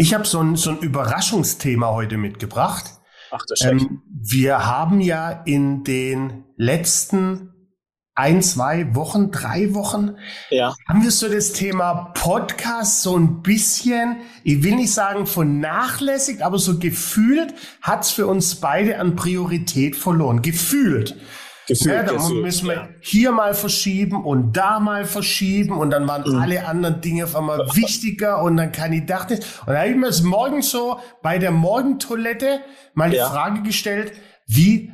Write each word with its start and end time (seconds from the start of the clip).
Ich 0.00 0.14
habe 0.14 0.26
so 0.26 0.40
ein, 0.40 0.56
so 0.56 0.70
ein 0.70 0.78
Überraschungsthema 0.78 1.88
heute 1.88 2.16
mitgebracht. 2.16 2.86
Ach, 3.30 3.44
das 3.46 3.60
ähm, 3.60 4.00
Wir 4.08 4.64
haben 4.64 5.02
ja 5.02 5.30
in 5.30 5.84
den 5.84 6.44
letzten 6.56 7.50
ein, 8.14 8.42
zwei 8.42 8.94
Wochen, 8.94 9.30
drei 9.30 9.74
Wochen, 9.74 10.16
ja. 10.48 10.74
haben 10.88 11.02
wir 11.02 11.10
so 11.10 11.28
das 11.28 11.52
Thema 11.52 12.12
Podcast 12.14 13.02
so 13.02 13.14
ein 13.14 13.42
bisschen, 13.42 14.22
ich 14.42 14.62
will 14.62 14.76
nicht 14.76 14.92
sagen 14.92 15.26
vernachlässigt, 15.26 16.40
aber 16.40 16.58
so 16.58 16.78
gefühlt 16.78 17.52
hat's 17.82 18.10
für 18.10 18.26
uns 18.26 18.54
beide 18.54 18.98
an 19.00 19.16
Priorität 19.16 19.96
verloren. 19.96 20.40
Gefühlt. 20.40 21.14
Gefühlt, 21.70 21.94
ja, 21.94 22.02
da 22.02 22.28
müssen 22.28 22.68
wir 22.68 22.88
hier 23.00 23.32
mal 23.32 23.54
verschieben 23.54 24.24
und 24.24 24.56
da 24.56 24.80
mal 24.80 25.04
verschieben 25.04 25.78
und 25.78 25.90
dann 25.90 26.08
waren 26.08 26.30
mhm. 26.30 26.38
alle 26.38 26.66
anderen 26.66 27.00
Dinge 27.00 27.24
auf 27.24 27.36
einmal 27.36 27.60
wichtiger 27.74 28.42
und 28.42 28.56
dann 28.56 28.72
kann 28.72 28.92
ich 28.92 29.06
dachte, 29.06 29.34
und 29.34 29.72
da 29.72 29.78
habe 29.78 29.90
ich 29.90 29.96
mir 29.96 30.06
das 30.06 30.22
morgen 30.22 30.62
so 30.62 30.98
bei 31.22 31.38
der 31.38 31.52
Morgentoilette 31.52 32.60
mal 32.94 33.10
die 33.10 33.16
ja. 33.16 33.30
Frage 33.30 33.62
gestellt, 33.62 34.12
wie 34.46 34.92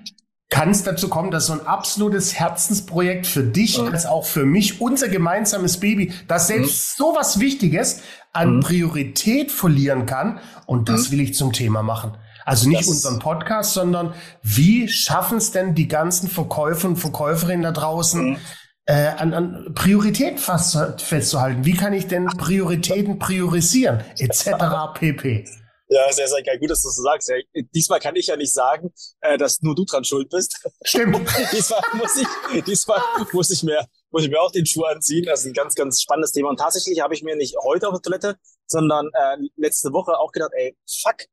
kann 0.49 0.71
es 0.71 0.85
dazu 0.85 1.09
kommen, 1.09 1.31
dass 1.31 1.47
so 1.47 1.55
ein 1.55 1.67
absolutes 1.67 2.39
Herzensprojekt 2.39 3.27
für 3.27 3.43
dich 3.43 3.81
mhm. 3.81 3.89
als 3.89 4.07
auch 4.07 4.25
für 4.25 4.45
mich, 4.45 4.81
unser 4.81 5.09
gemeinsames 5.09 5.81
Baby, 5.81 6.13
das 6.29 6.47
selbst 6.47 6.99
mhm. 6.99 7.05
so 7.05 7.15
was 7.17 7.41
Wichtiges 7.41 8.03
an 8.33 8.57
mhm. 8.57 8.61
Priorität 8.61 9.51
verlieren 9.51 10.07
kann. 10.07 10.41
Und 10.67 10.89
das 10.89 11.09
mhm. 11.09 11.13
will 11.13 11.21
ich 11.23 11.35
zum 11.35 11.53
Thema 11.53 11.83
machen. 11.83 12.17
Also 12.47 12.69
nicht 12.69 12.83
das 12.83 12.89
unseren 12.89 13.19
Podcast, 13.19 13.75
sondern 13.75 14.15
wie 14.41 14.89
schaffen 14.89 15.39
es 15.39 15.51
denn 15.51 15.75
die 15.75 15.89
ganzen 15.89 16.31
Verkäufer 16.31 16.87
und 16.87 16.97
Verkäuferinnen 16.97 17.63
da 17.63 17.73
draußen, 17.73 18.31
mhm. 18.31 18.39
äh, 18.85 19.09
an, 19.09 19.35
an 19.35 19.75
Priorität 19.75 20.39
fast, 20.39 21.03
festzuhalten? 21.03 21.65
Wie 21.65 21.75
kann 21.75 21.93
ich 21.93 22.07
denn 22.07 22.27
Prioritäten 22.27 23.19
priorisieren, 23.19 24.05
etc. 24.19 24.51
pp. 24.95 25.45
Ja, 25.89 26.13
sehr, 26.13 26.29
sehr 26.29 26.43
geil. 26.43 26.59
Gut, 26.61 26.71
dass 26.71 26.83
du 26.83 26.89
das 26.89 26.97
so 26.97 27.03
sagst. 27.03 27.29
Ja, 27.29 27.37
diesmal 27.75 27.99
kann 27.99 28.15
ich 28.15 28.29
ja 28.29 28.37
nicht 28.37 28.53
sagen, 28.53 28.93
äh, 29.23 29.37
dass 29.39 29.61
nur 29.63 29.75
du 29.75 29.85
dran 29.85 30.05
schuld 30.05 30.29
bist. 30.31 30.65
Stimmt. 30.85 31.17
diesmal 31.53 31.81
muss 31.95 32.17
ich, 32.17 32.65
diesmal 32.65 33.01
muss 33.33 33.51
ich 33.51 33.63
mir, 33.65 33.87
muss 34.11 34.23
ich 34.23 34.31
mir 34.31 34.41
auch 34.41 34.53
den 34.53 34.67
Schuh 34.67 34.85
anziehen. 34.85 35.25
Das 35.25 35.41
ist 35.41 35.47
ein 35.47 35.53
ganz, 35.53 35.75
ganz 35.75 36.01
spannendes 36.01 36.31
Thema. 36.31 36.51
Und 36.51 36.59
tatsächlich 36.59 37.01
habe 37.01 37.15
ich 37.15 37.25
mir 37.25 37.35
nicht 37.35 37.57
heute 37.65 37.89
auf 37.89 37.95
der 37.95 38.03
Toilette, 38.03 38.37
sondern 38.67 39.09
äh, 39.13 39.37
letzte 39.57 39.93
Woche 39.93 40.17
auch 40.19 40.31
gedacht, 40.31 40.53
ey, 40.57 40.77
fuck, 41.03 41.25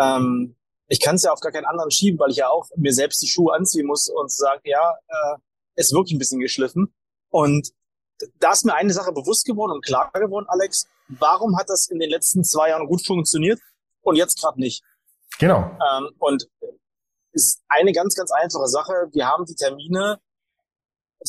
ähm, 0.00 0.56
ich 0.88 1.00
kann 1.00 1.16
es 1.16 1.24
ja 1.24 1.32
auf 1.32 1.40
gar 1.40 1.52
keinen 1.52 1.64
anderen 1.64 1.90
schieben, 1.90 2.18
weil 2.18 2.30
ich 2.30 2.36
ja 2.36 2.48
auch 2.48 2.68
mir 2.76 2.92
selbst 2.92 3.20
die 3.22 3.28
Schuhe 3.28 3.54
anziehen 3.54 3.86
muss 3.86 4.08
und 4.08 4.30
sagen, 4.30 4.62
ja, 4.64 4.94
äh, 5.08 5.36
ist 5.74 5.92
wirklich 5.92 6.14
ein 6.14 6.18
bisschen 6.18 6.40
geschliffen. 6.40 6.94
Und 7.30 7.72
da 8.38 8.52
ist 8.52 8.64
mir 8.64 8.74
eine 8.74 8.92
Sache 8.92 9.12
bewusst 9.12 9.44
geworden 9.44 9.72
und 9.72 9.84
klar 9.84 10.10
geworden, 10.12 10.46
Alex, 10.48 10.86
warum 11.08 11.58
hat 11.58 11.68
das 11.68 11.88
in 11.88 11.98
den 11.98 12.10
letzten 12.10 12.44
zwei 12.44 12.70
Jahren 12.70 12.86
gut 12.86 13.04
funktioniert 13.04 13.60
und 14.02 14.16
jetzt 14.16 14.40
gerade 14.40 14.60
nicht? 14.60 14.82
Genau. 15.38 15.58
Ähm, 15.58 16.10
und 16.18 16.48
ist 17.32 17.62
eine 17.68 17.92
ganz, 17.92 18.14
ganz 18.14 18.30
einfache 18.30 18.68
Sache. 18.68 19.08
Wir 19.12 19.26
haben 19.26 19.44
die 19.44 19.54
Termine 19.54 20.18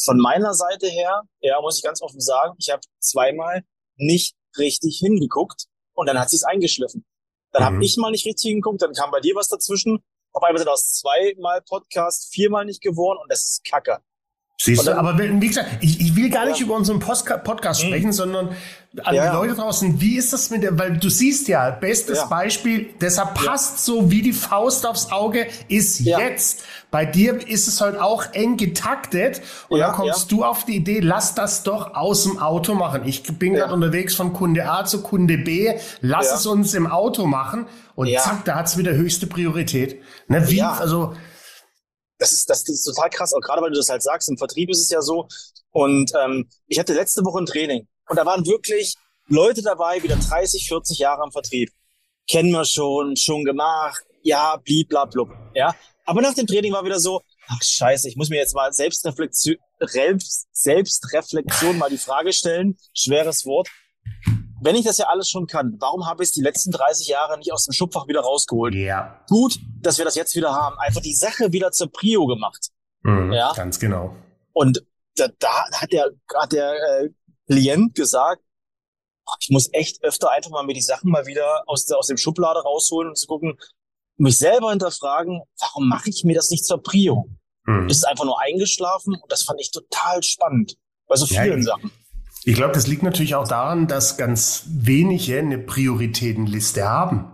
von 0.05 0.17
meiner 0.17 0.53
Seite 0.53 0.87
her, 0.87 1.23
ja, 1.41 1.59
muss 1.61 1.77
ich 1.77 1.83
ganz 1.83 2.01
offen 2.01 2.21
sagen, 2.21 2.55
ich 2.59 2.69
habe 2.69 2.81
zweimal 2.99 3.63
nicht 3.95 4.35
richtig 4.57 4.99
hingeguckt 4.99 5.65
und 5.93 6.07
dann 6.07 6.19
hat 6.19 6.29
sich's 6.29 6.43
eingeschliffen. 6.43 7.05
Dann 7.51 7.61
mhm. 7.63 7.75
habe 7.75 7.85
ich 7.85 7.97
mal 7.97 8.11
nicht 8.11 8.25
richtig 8.25 8.49
hingeguckt, 8.49 8.81
dann 8.81 8.93
kam 8.93 9.11
bei 9.11 9.19
dir 9.19 9.35
was 9.35 9.47
dazwischen. 9.47 10.03
Auf 10.33 10.43
einmal 10.43 10.59
sind 10.59 10.69
aus 10.69 10.91
zweimal 10.91 11.61
Podcast 11.61 12.31
viermal 12.31 12.65
nicht 12.65 12.81
geworden 12.81 13.19
und 13.21 13.31
das 13.31 13.43
ist 13.43 13.63
Kacke. 13.63 13.99
Siehst 14.59 14.87
du, 14.87 14.97
aber 14.97 15.19
wie 15.19 15.47
gesagt, 15.47 15.67
ich, 15.81 16.01
ich 16.01 16.15
will 16.15 16.31
gar 16.31 16.47
nicht 16.47 16.59
ja. 16.59 16.65
über 16.65 16.75
unseren 16.75 16.99
Podcast 16.99 17.83
mhm. 17.83 17.87
sprechen, 17.87 18.11
sondern 18.11 18.49
an 19.03 19.13
ja. 19.13 19.29
die 19.29 19.35
Leute 19.35 19.53
draußen, 19.53 20.01
wie 20.01 20.17
ist 20.17 20.33
das 20.33 20.49
mit 20.49 20.63
der, 20.63 20.79
weil 20.79 20.97
du 20.97 21.09
siehst 21.09 21.47
ja, 21.47 21.69
bestes 21.69 22.17
ja. 22.17 22.25
Beispiel, 22.25 22.89
deshalb 22.99 23.35
passt 23.35 23.85
so 23.85 24.09
wie 24.09 24.23
die 24.23 24.33
Faust 24.33 24.87
aufs 24.87 25.11
Auge, 25.11 25.45
ist 25.67 25.99
jetzt. 25.99 26.63
Bei 26.89 27.05
dir 27.05 27.47
ist 27.47 27.67
es 27.67 27.81
halt 27.81 27.99
auch 27.99 28.33
eng 28.33 28.57
getaktet 28.57 29.41
und 29.69 29.79
dann 29.79 29.91
kommst 29.91 30.31
du 30.31 30.43
auf 30.43 30.65
die 30.65 30.77
Idee, 30.77 31.01
lass 31.01 31.35
das 31.35 31.61
doch 31.61 31.93
aus 31.93 32.23
dem 32.23 32.39
Auto 32.39 32.73
machen. 32.73 33.03
Ich 33.05 33.21
bin 33.23 33.53
gerade 33.53 33.73
unterwegs 33.73 34.15
von 34.15 34.33
Kunde 34.33 34.67
A 34.67 34.85
zu 34.85 35.03
Kunde 35.03 35.37
B, 35.37 35.75
lass 36.01 36.33
es 36.33 36.47
uns 36.47 36.73
im 36.73 36.87
Auto 36.87 37.27
machen 37.27 37.67
und 37.93 38.09
zack, 38.17 38.45
da 38.45 38.55
hat's 38.55 38.77
wieder 38.77 38.93
höchste 38.93 39.27
Priorität. 39.27 40.01
Ne, 40.27 40.49
wie, 40.49 40.63
also, 40.63 41.13
das 42.17 42.31
ist, 42.31 42.49
das 42.49 42.67
ist 42.67 42.83
total 42.83 43.09
krass, 43.09 43.33
auch 43.33 43.41
gerade 43.41 43.61
weil 43.61 43.71
du 43.71 43.77
das 43.77 43.89
halt 43.89 44.03
sagst, 44.03 44.29
im 44.29 44.37
Vertrieb 44.37 44.69
ist 44.69 44.81
es 44.81 44.89
ja 44.89 45.01
so. 45.01 45.27
Und 45.71 46.11
ähm, 46.19 46.49
ich 46.67 46.79
hatte 46.79 46.93
letzte 46.93 47.23
Woche 47.23 47.39
ein 47.39 47.45
Training 47.45 47.87
und 48.09 48.15
da 48.17 48.25
waren 48.25 48.45
wirklich 48.45 48.95
Leute 49.27 49.61
dabei, 49.61 50.01
wieder 50.03 50.15
30, 50.15 50.67
40 50.67 50.99
Jahre 50.99 51.21
am 51.21 51.31
Vertrieb. 51.31 51.69
Kennen 52.29 52.51
wir 52.51 52.65
schon, 52.65 53.15
schon 53.15 53.43
gemacht, 53.43 54.03
ja, 54.23 54.57
bliblablub, 54.57 55.29
ja. 55.53 55.75
Aber 56.05 56.21
nach 56.21 56.33
dem 56.33 56.47
Training 56.47 56.73
war 56.73 56.85
wieder 56.85 56.99
so, 56.99 57.21
ach 57.47 57.61
scheiße, 57.61 58.07
ich 58.07 58.15
muss 58.15 58.29
mir 58.29 58.37
jetzt 58.37 58.55
mal 58.55 58.71
Selbstreflexion, 58.71 59.57
Selbstreflexion 60.51 61.77
mal 61.77 61.89
die 61.89 61.97
Frage 61.97 62.33
stellen, 62.33 62.77
schweres 62.93 63.45
Wort 63.45 63.67
wenn 64.61 64.75
ich 64.75 64.85
das 64.85 64.97
ja 64.97 65.07
alles 65.07 65.29
schon 65.29 65.47
kann, 65.47 65.75
warum 65.79 66.05
habe 66.05 66.23
ich 66.23 66.29
es 66.29 66.33
die 66.33 66.41
letzten 66.41 66.71
30 66.71 67.07
Jahre 67.07 67.37
nicht 67.37 67.51
aus 67.51 67.65
dem 67.65 67.73
Schubfach 67.73 68.07
wieder 68.07 68.21
rausgeholt? 68.21 68.73
Ja. 68.73 69.23
Gut, 69.27 69.59
dass 69.81 69.97
wir 69.97 70.05
das 70.05 70.15
jetzt 70.15 70.35
wieder 70.35 70.53
haben. 70.53 70.77
Einfach 70.79 71.01
die 71.01 71.13
Sache 71.13 71.51
wieder 71.51 71.71
zur 71.71 71.91
Prio 71.91 72.25
gemacht. 72.25 72.69
Mhm, 73.03 73.33
ja. 73.33 73.53
Ganz 73.53 73.79
genau. 73.79 74.15
Und 74.53 74.83
da, 75.15 75.27
da 75.39 75.69
hat 75.71 75.91
der, 75.91 76.11
hat 76.35 76.51
der 76.51 76.73
äh, 76.73 77.09
Klient 77.47 77.95
gesagt, 77.95 78.41
ich 79.39 79.49
muss 79.49 79.69
echt 79.73 80.03
öfter 80.03 80.31
einfach 80.31 80.51
mal 80.51 80.63
mir 80.63 80.73
die 80.73 80.81
Sachen 80.81 81.11
mal 81.11 81.25
wieder 81.25 81.63
aus, 81.67 81.85
der, 81.85 81.97
aus 81.97 82.07
dem 82.07 82.17
Schublade 82.17 82.61
rausholen 82.61 83.09
und 83.09 83.17
zu 83.17 83.27
gucken, 83.27 83.57
mich 84.17 84.37
selber 84.37 84.71
hinterfragen, 84.71 85.41
warum 85.59 85.87
mache 85.87 86.09
ich 86.09 86.23
mir 86.23 86.35
das 86.35 86.49
nicht 86.49 86.65
zur 86.65 86.81
Prio? 86.81 87.29
Mhm. 87.65 87.89
Ist 87.89 87.97
es 87.97 88.03
einfach 88.03 88.25
nur 88.25 88.39
eingeschlafen 88.41 89.15
und 89.15 89.31
das 89.31 89.43
fand 89.43 89.61
ich 89.61 89.71
total 89.71 90.23
spannend 90.23 90.77
bei 91.07 91.15
so 91.15 91.25
vielen 91.25 91.59
ja, 91.59 91.63
Sachen. 91.63 91.91
Ich 92.47 92.55
glaube, 92.55 92.71
das 92.71 92.87
liegt 92.87 93.03
natürlich 93.03 93.35
auch 93.35 93.45
daran, 93.45 93.87
dass 93.87 94.15
ganz 94.15 94.67
wenige 94.69 95.37
eine 95.37 95.57
Prioritätenliste 95.57 96.87
haben. 96.87 97.25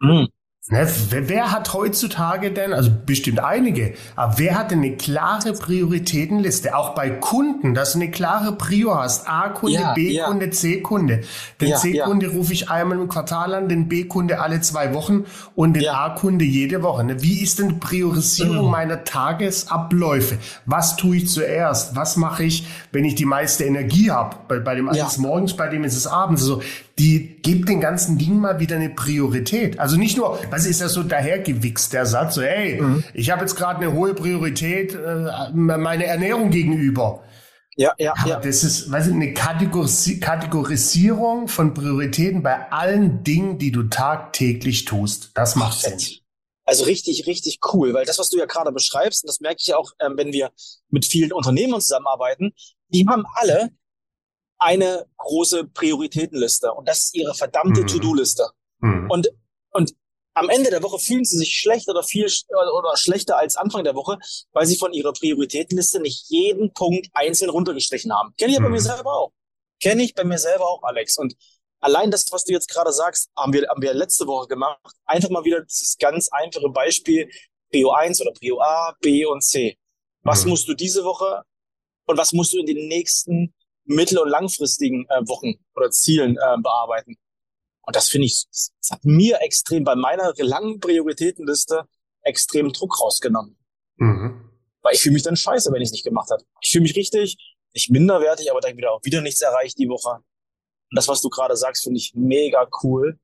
Mhm. 0.00 0.26
Ne, 0.68 0.84
wer, 1.10 1.52
hat 1.52 1.74
heutzutage 1.74 2.50
denn, 2.50 2.72
also 2.72 2.90
bestimmt 2.90 3.38
einige, 3.38 3.94
aber 4.16 4.38
wer 4.38 4.58
hat 4.58 4.72
denn 4.72 4.80
eine 4.80 4.96
klare 4.96 5.52
Prioritätenliste? 5.52 6.74
Auch 6.74 6.96
bei 6.96 7.08
Kunden, 7.08 7.72
dass 7.72 7.92
du 7.92 8.00
eine 8.00 8.10
klare 8.10 8.50
Prio 8.50 8.96
hast. 8.96 9.28
A-Kunde, 9.28 9.78
ja, 9.78 9.94
B-Kunde, 9.94 10.46
ja. 10.46 10.50
C-Kunde. 10.50 11.20
Den 11.60 11.68
ja, 11.68 11.76
C-Kunde 11.76 12.30
rufe 12.30 12.52
ich 12.52 12.68
einmal 12.68 12.98
im 12.98 13.08
Quartal 13.08 13.54
an, 13.54 13.68
den 13.68 13.86
B-Kunde 13.86 14.40
alle 14.40 14.60
zwei 14.60 14.92
Wochen 14.92 15.24
und 15.54 15.74
den 15.74 15.88
A-Kunde 15.88 16.44
jede 16.44 16.82
Woche. 16.82 17.04
Ne? 17.04 17.22
Wie 17.22 17.40
ist 17.44 17.60
denn 17.60 17.68
die 17.68 17.74
Priorisierung 17.76 18.64
mhm. 18.64 18.72
meiner 18.72 19.04
Tagesabläufe? 19.04 20.38
Was 20.64 20.96
tue 20.96 21.18
ich 21.18 21.28
zuerst? 21.28 21.94
Was 21.94 22.16
mache 22.16 22.42
ich, 22.42 22.66
wenn 22.90 23.04
ich 23.04 23.14
die 23.14 23.24
meiste 23.24 23.62
Energie 23.62 24.10
habe? 24.10 24.34
Bei, 24.48 24.58
bei 24.58 24.74
dem 24.74 24.88
einen 24.88 25.06
ist 25.06 25.18
morgens, 25.18 25.54
bei 25.54 25.68
dem 25.68 25.84
ist 25.84 25.96
es 25.96 26.08
abends. 26.08 26.42
Also 26.42 26.60
die 26.98 27.42
gibt 27.42 27.68
den 27.68 27.80
ganzen 27.80 28.16
Ding 28.16 28.38
mal 28.38 28.58
wieder 28.58 28.76
eine 28.76 28.88
Priorität. 28.88 29.78
Also 29.78 29.96
nicht 29.96 30.16
nur, 30.16 30.38
was 30.50 30.64
ist 30.64 30.80
das 30.80 30.94
so 30.94 31.02
dahergewichst, 31.02 31.92
der 31.92 32.06
Satz, 32.06 32.36
so, 32.36 32.42
hey, 32.42 32.80
mhm. 32.80 33.04
ich 33.12 33.30
habe 33.30 33.42
jetzt 33.42 33.54
gerade 33.54 33.80
eine 33.80 33.92
hohe 33.92 34.14
Priorität 34.14 34.94
äh, 34.94 35.50
meine 35.52 36.06
Ernährung 36.06 36.50
gegenüber. 36.50 37.22
Ja, 37.76 37.94
ja, 37.98 38.14
Aber 38.18 38.28
ja. 38.28 38.40
Das 38.40 38.64
ist, 38.64 38.90
weißt 38.90 39.08
du, 39.08 39.12
eine 39.12 39.34
Kategorisi 39.34 40.18
Kategorisierung 40.18 41.48
von 41.48 41.74
Prioritäten 41.74 42.42
bei 42.42 42.72
allen 42.72 43.22
Dingen, 43.22 43.58
die 43.58 43.70
du 43.70 43.82
tagtäglich 43.84 44.86
tust. 44.86 45.32
Das 45.34 45.56
macht 45.56 45.80
Sinn. 45.80 45.98
Also 46.64 46.84
richtig, 46.84 47.26
richtig 47.26 47.60
cool, 47.72 47.92
weil 47.92 48.06
das, 48.06 48.18
was 48.18 48.30
du 48.30 48.38
ja 48.38 48.46
gerade 48.46 48.72
beschreibst, 48.72 49.22
und 49.22 49.28
das 49.28 49.40
merke 49.40 49.58
ich 49.60 49.74
auch, 49.74 49.92
ähm, 50.00 50.14
wenn 50.16 50.32
wir 50.32 50.50
mit 50.88 51.04
vielen 51.04 51.32
Unternehmern 51.32 51.80
zusammenarbeiten, 51.80 52.54
die 52.88 53.06
haben 53.06 53.24
alle 53.34 53.70
eine 54.58 55.06
große 55.16 55.64
Prioritätenliste 55.64 56.72
und 56.72 56.88
das 56.88 57.04
ist 57.04 57.14
ihre 57.14 57.34
verdammte 57.34 57.82
mhm. 57.82 57.86
To-Do-Liste. 57.86 58.48
Mhm. 58.80 59.10
Und, 59.10 59.28
und 59.70 59.94
am 60.34 60.50
Ende 60.50 60.70
der 60.70 60.82
Woche 60.82 60.98
fühlen 60.98 61.24
sie 61.24 61.38
sich 61.38 61.54
schlecht 61.54 61.88
oder 61.88 62.02
viel 62.02 62.26
oder 62.50 62.96
schlechter 62.96 63.38
als 63.38 63.56
Anfang 63.56 63.84
der 63.84 63.94
Woche, 63.94 64.18
weil 64.52 64.66
sie 64.66 64.76
von 64.76 64.92
ihrer 64.92 65.12
Prioritätenliste 65.12 65.98
nicht 66.00 66.28
jeden 66.28 66.72
Punkt 66.74 67.08
einzeln 67.14 67.50
runtergestrichen 67.50 68.12
haben. 68.12 68.34
Kenne 68.36 68.50
ich 68.50 68.58
ja 68.58 68.62
bei 68.62 68.68
mir 68.68 68.76
mhm. 68.76 68.84
selber 68.84 69.12
auch. 69.12 69.32
Kenne 69.82 70.02
ich 70.02 70.14
bei 70.14 70.24
mir 70.24 70.38
selber 70.38 70.68
auch, 70.68 70.82
Alex. 70.82 71.16
Und 71.16 71.34
allein 71.80 72.10
das, 72.10 72.30
was 72.32 72.44
du 72.44 72.52
jetzt 72.52 72.68
gerade 72.68 72.92
sagst, 72.92 73.30
haben 73.36 73.52
wir, 73.52 73.66
haben 73.68 73.80
wir 73.80 73.94
letzte 73.94 74.26
Woche 74.26 74.48
gemacht. 74.48 74.78
Einfach 75.06 75.30
mal 75.30 75.44
wieder 75.44 75.62
dieses 75.62 75.96
ganz 75.98 76.28
einfache 76.30 76.68
Beispiel 76.68 77.30
Prio 77.70 77.92
1 77.92 78.20
oder 78.20 78.32
Prio 78.32 78.60
A, 78.60 78.94
B 79.00 79.24
und 79.24 79.42
C. 79.42 79.78
Was 80.22 80.44
mhm. 80.44 80.50
musst 80.50 80.68
du 80.68 80.74
diese 80.74 81.04
Woche 81.04 81.42
und 82.06 82.18
was 82.18 82.32
musst 82.32 82.52
du 82.52 82.58
in 82.58 82.66
den 82.66 82.88
nächsten 82.88 83.54
mittel- 83.86 84.18
und 84.18 84.28
langfristigen 84.28 85.06
äh, 85.08 85.26
Wochen 85.28 85.54
oder 85.74 85.90
Zielen 85.90 86.36
äh, 86.36 86.56
bearbeiten. 86.62 87.16
Und 87.82 87.96
das 87.96 88.08
finde 88.08 88.26
ich, 88.26 88.46
das 88.50 88.72
hat 88.90 89.04
mir 89.04 89.40
extrem 89.40 89.84
bei 89.84 89.94
meiner 89.94 90.32
langen 90.36 90.80
Prioritätenliste 90.80 91.88
extrem 92.22 92.72
Druck 92.72 93.00
rausgenommen. 93.00 93.56
Mhm. 93.96 94.50
Weil 94.82 94.94
ich 94.94 95.00
fühle 95.00 95.14
mich 95.14 95.22
dann 95.22 95.36
scheiße, 95.36 95.72
wenn 95.72 95.82
ich 95.82 95.88
es 95.88 95.92
nicht 95.92 96.04
gemacht 96.04 96.30
habe. 96.30 96.44
Ich 96.60 96.70
fühle 96.70 96.82
mich 96.82 96.96
richtig, 96.96 97.36
nicht 97.74 97.90
minderwertig, 97.90 98.50
aber 98.50 98.60
dann 98.60 98.76
wieder 98.76 98.92
auch 98.92 99.04
wieder 99.04 99.20
nichts 99.20 99.40
erreicht 99.40 99.78
die 99.78 99.88
Woche. 99.88 100.16
Und 100.90 100.96
das, 100.96 101.08
was 101.08 101.20
du 101.22 101.28
gerade 101.28 101.56
sagst, 101.56 101.84
finde 101.84 101.98
ich 101.98 102.12
mega 102.14 102.68
cool. 102.82 103.18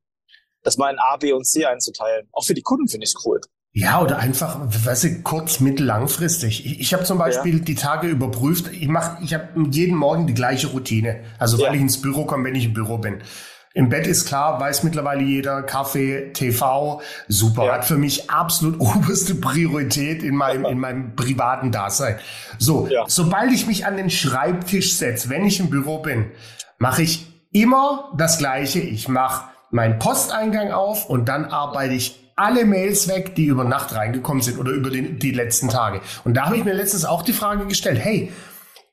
das 0.63 0.77
mal 0.77 0.93
in 0.93 0.99
A, 0.99 1.17
B 1.17 1.33
und 1.33 1.45
C 1.45 1.65
einzuteilen. 1.65 2.29
Auch 2.33 2.45
für 2.45 2.55
die 2.55 2.63
Kunden 2.63 2.89
finde 2.89 3.05
ich 3.05 3.15
es 3.15 3.27
cool. 3.27 3.41
Ja, 3.75 4.03
oder 4.03 4.19
einfach, 4.19 4.59
weißt 4.61 5.05
du, 5.05 5.23
kurz, 5.23 5.61
mittel, 5.61 5.87
langfristig. 5.87 6.67
Ich, 6.67 6.81
ich 6.81 6.95
habe 6.95 7.05
zum 7.05 7.17
Beispiel 7.17 7.59
ja. 7.59 7.65
die 7.65 7.75
Tage 7.75 8.07
überprüft. 8.09 8.71
Ich 8.71 8.89
mache, 8.89 9.17
ich 9.23 9.33
habe 9.33 9.49
jeden 9.71 9.97
Morgen 9.97 10.27
die 10.27 10.35
gleiche 10.35 10.67
Routine. 10.67 11.21
Also 11.39 11.59
weil 11.59 11.67
ja. 11.67 11.73
ich 11.75 11.81
ins 11.81 12.03
Büro 12.03 12.27
komme, 12.27 12.45
wenn 12.45 12.55
ich 12.55 12.67
im 12.67 12.75
Büro 12.75 12.99
bin. 12.99 13.23
Im 13.75 13.89
Bett 13.89 14.07
ist 14.07 14.27
klar, 14.27 14.61
weiß 14.61 14.83
mittlerweile 14.83 15.23
jeder, 15.23 15.63
Kaffee, 15.63 16.33
TV, 16.35 17.01
super. 17.29 17.65
Ja. 17.65 17.73
Hat 17.75 17.87
für 17.87 17.97
mich 17.97 18.31
absolut 18.31 18.79
oberste 18.81 19.35
Priorität 19.35 20.23
in 20.23 20.37
meinem, 20.37 20.67
in 20.67 20.79
meinem 20.79 21.17
privaten 21.17 21.73
Dasein. 21.73 22.19
So, 22.59 22.91
sobald 23.07 23.53
ich 23.53 23.67
mich 23.67 23.87
an 23.87 23.97
den 23.97 24.11
Schreibtisch 24.11 24.97
setze, 24.97 25.31
wenn 25.31 25.47
ich 25.47 25.59
im 25.61 25.71
Büro 25.71 26.01
bin, 26.01 26.27
mache 26.79 27.03
ich 27.03 27.27
immer 27.53 28.13
das 28.19 28.37
Gleiche. 28.37 28.81
Ich 28.81 29.09
mache 29.09 29.49
meinen 29.71 29.99
Posteingang 29.99 30.73
auf 30.73 31.09
und 31.09 31.31
dann 31.31 31.47
arbeite 31.47 31.95
ich 31.95 32.22
alle 32.37 32.65
Mails 32.65 33.09
weg, 33.09 33.35
die 33.35 33.47
über 33.47 33.65
Nacht 33.65 33.95
reingekommen 33.95 34.43
sind 34.43 34.59
oder 34.59 34.73
über 34.73 34.91
den, 34.91 35.19
die 35.19 35.33
letzten 35.33 35.69
Tage. 35.69 36.01
Und 36.25 36.35
da 36.35 36.47
habe 36.47 36.57
ich 36.57 36.65
mir 36.65 36.75
letztens 36.75 37.05
auch 37.05 37.23
die 37.23 37.33
Frage 37.33 37.67
gestellt, 37.67 37.99
hey, 37.99 38.33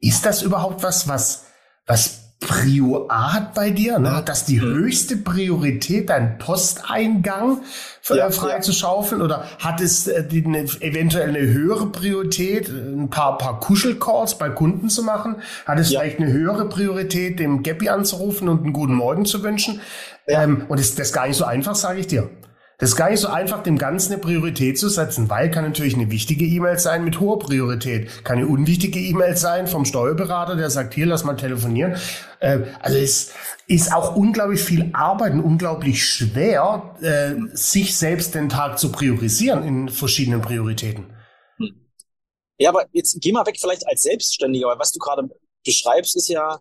ist 0.02 0.26
das 0.26 0.42
überhaupt 0.42 0.84
was, 0.84 1.08
was, 1.08 1.46
was 1.86 2.30
Prio 2.40 3.08
A 3.10 3.34
hat 3.34 3.54
bei 3.54 3.70
dir, 3.70 4.00
ne? 4.00 4.24
dass 4.26 4.46
die 4.46 4.62
höchste 4.62 5.18
Priorität 5.18 6.10
dein 6.10 6.38
Posteingang 6.38 7.64
für, 8.02 8.16
ja, 8.16 8.32
frei 8.32 8.52
ja. 8.52 8.62
zu 8.62 8.72
schaufeln 8.72 9.22
oder 9.22 9.44
hat 9.60 9.82
es 9.82 10.08
äh, 10.08 10.26
die, 10.26 10.46
eine, 10.46 10.60
eventuell 10.80 11.30
eine 11.30 11.42
höhere 11.42 11.88
Priorität, 11.88 12.70
ein 12.70 13.10
paar, 13.10 13.38
paar 13.38 13.60
Kuschelcalls 13.60 14.38
bei 14.38 14.50
Kunden 14.50 14.90
zu 14.90 15.04
machen? 15.04 15.36
Hat 15.66 15.80
es 15.80 15.92
ja. 15.92 16.00
vielleicht 16.00 16.20
eine 16.20 16.32
höhere 16.32 16.70
Priorität, 16.70 17.40
dem 17.40 17.62
Gappi 17.62 17.90
anzurufen 17.90 18.48
und 18.48 18.64
einen 18.64 18.74
guten 18.74 18.94
Morgen 18.94 19.26
zu 19.26 19.44
wünschen? 19.44 19.82
Ähm, 20.26 20.64
und 20.70 20.80
ist 20.80 20.98
das 20.98 21.12
gar 21.12 21.28
nicht 21.28 21.38
so 21.38 21.44
einfach, 21.44 21.76
sage 21.76 22.00
ich 22.00 22.08
dir. 22.08 22.30
Das 22.80 22.92
ist 22.92 22.96
gar 22.96 23.10
nicht 23.10 23.20
so 23.20 23.28
einfach, 23.28 23.62
dem 23.62 23.78
Ganzen 23.78 24.14
eine 24.14 24.22
Priorität 24.22 24.80
zu 24.80 24.88
setzen, 24.88 25.30
weil 25.30 25.52
kann 25.52 25.66
natürlich 25.66 25.96
eine 25.96 26.10
wichtige 26.12 26.46
E-Mail 26.46 26.80
sein 26.80 27.04
mit 27.04 27.20
hoher 27.20 27.38
Priorität, 27.38 28.24
kann 28.24 28.38
eine 28.38 28.48
unwichtige 28.48 29.00
E-Mail 29.00 29.36
sein 29.36 29.68
vom 29.68 29.84
Steuerberater, 29.84 30.56
der 30.56 30.70
sagt, 30.70 30.94
hier, 30.94 31.06
lass 31.06 31.26
mal 31.26 31.36
telefonieren. 31.36 31.98
Äh, 32.40 32.60
also 32.80 32.98
es 32.98 33.34
ist 33.68 33.94
auch 33.94 34.16
unglaublich 34.16 34.62
viel 34.62 34.92
Arbeit 34.94 35.34
und 35.34 35.42
unglaublich 35.42 36.02
schwer, 36.06 36.96
äh, 37.02 37.36
sich 37.54 37.98
selbst 37.98 38.34
den 38.34 38.48
Tag 38.48 38.80
zu 38.80 38.94
priorisieren 38.94 39.64
in 39.64 39.90
verschiedenen 39.90 40.42
Prioritäten. 40.42 41.14
Ja, 42.60 42.70
aber 42.70 42.86
jetzt 42.94 43.18
geh 43.20 43.34
mal 43.34 43.46
weg 43.46 43.58
vielleicht 43.60 43.86
als 43.88 44.04
Selbstständiger, 44.04 44.68
weil 44.68 44.80
was 44.80 44.94
du 44.94 45.00
gerade 45.00 45.28
beschreibst, 45.66 46.16
ist 46.16 46.30
ja 46.30 46.60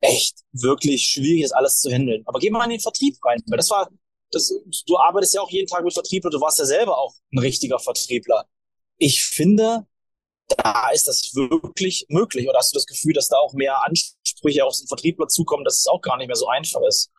echt 0.00 0.40
wirklich 0.52 1.02
schwierig, 1.02 1.42
das 1.42 1.52
alles 1.52 1.78
zu 1.78 1.88
handeln. 1.88 2.24
Aber 2.26 2.40
geh 2.40 2.50
mal 2.50 2.64
in 2.64 2.70
den 2.70 2.80
Vertrieb 2.80 3.16
rein, 3.24 3.40
weil 3.46 3.58
das 3.58 3.70
war 3.70 3.88
das, 4.30 4.52
du 4.86 4.98
arbeitest 4.98 5.34
ja 5.34 5.40
auch 5.40 5.50
jeden 5.50 5.66
Tag 5.66 5.84
mit 5.84 5.92
Vertriebler, 5.92 6.30
du 6.30 6.40
warst 6.40 6.58
ja 6.58 6.64
selber 6.64 6.98
auch 6.98 7.14
ein 7.32 7.38
richtiger 7.38 7.78
Vertriebler. 7.78 8.46
Ich 8.98 9.22
finde, 9.22 9.86
da 10.56 10.90
ist 10.90 11.08
das 11.08 11.34
wirklich 11.34 12.06
möglich. 12.08 12.48
Oder 12.48 12.58
hast 12.58 12.72
du 12.72 12.76
das 12.76 12.86
Gefühl, 12.86 13.12
dass 13.12 13.28
da 13.28 13.36
auch 13.36 13.54
mehr 13.54 13.84
Ansprüche 13.84 14.64
aus 14.64 14.80
dem 14.80 14.88
Vertriebler 14.88 15.28
zukommen, 15.28 15.64
dass 15.64 15.78
es 15.78 15.86
auch 15.86 16.00
gar 16.00 16.16
nicht 16.16 16.26
mehr 16.26 16.36
so 16.36 16.48
einfach 16.48 16.80
ist? 16.88 17.10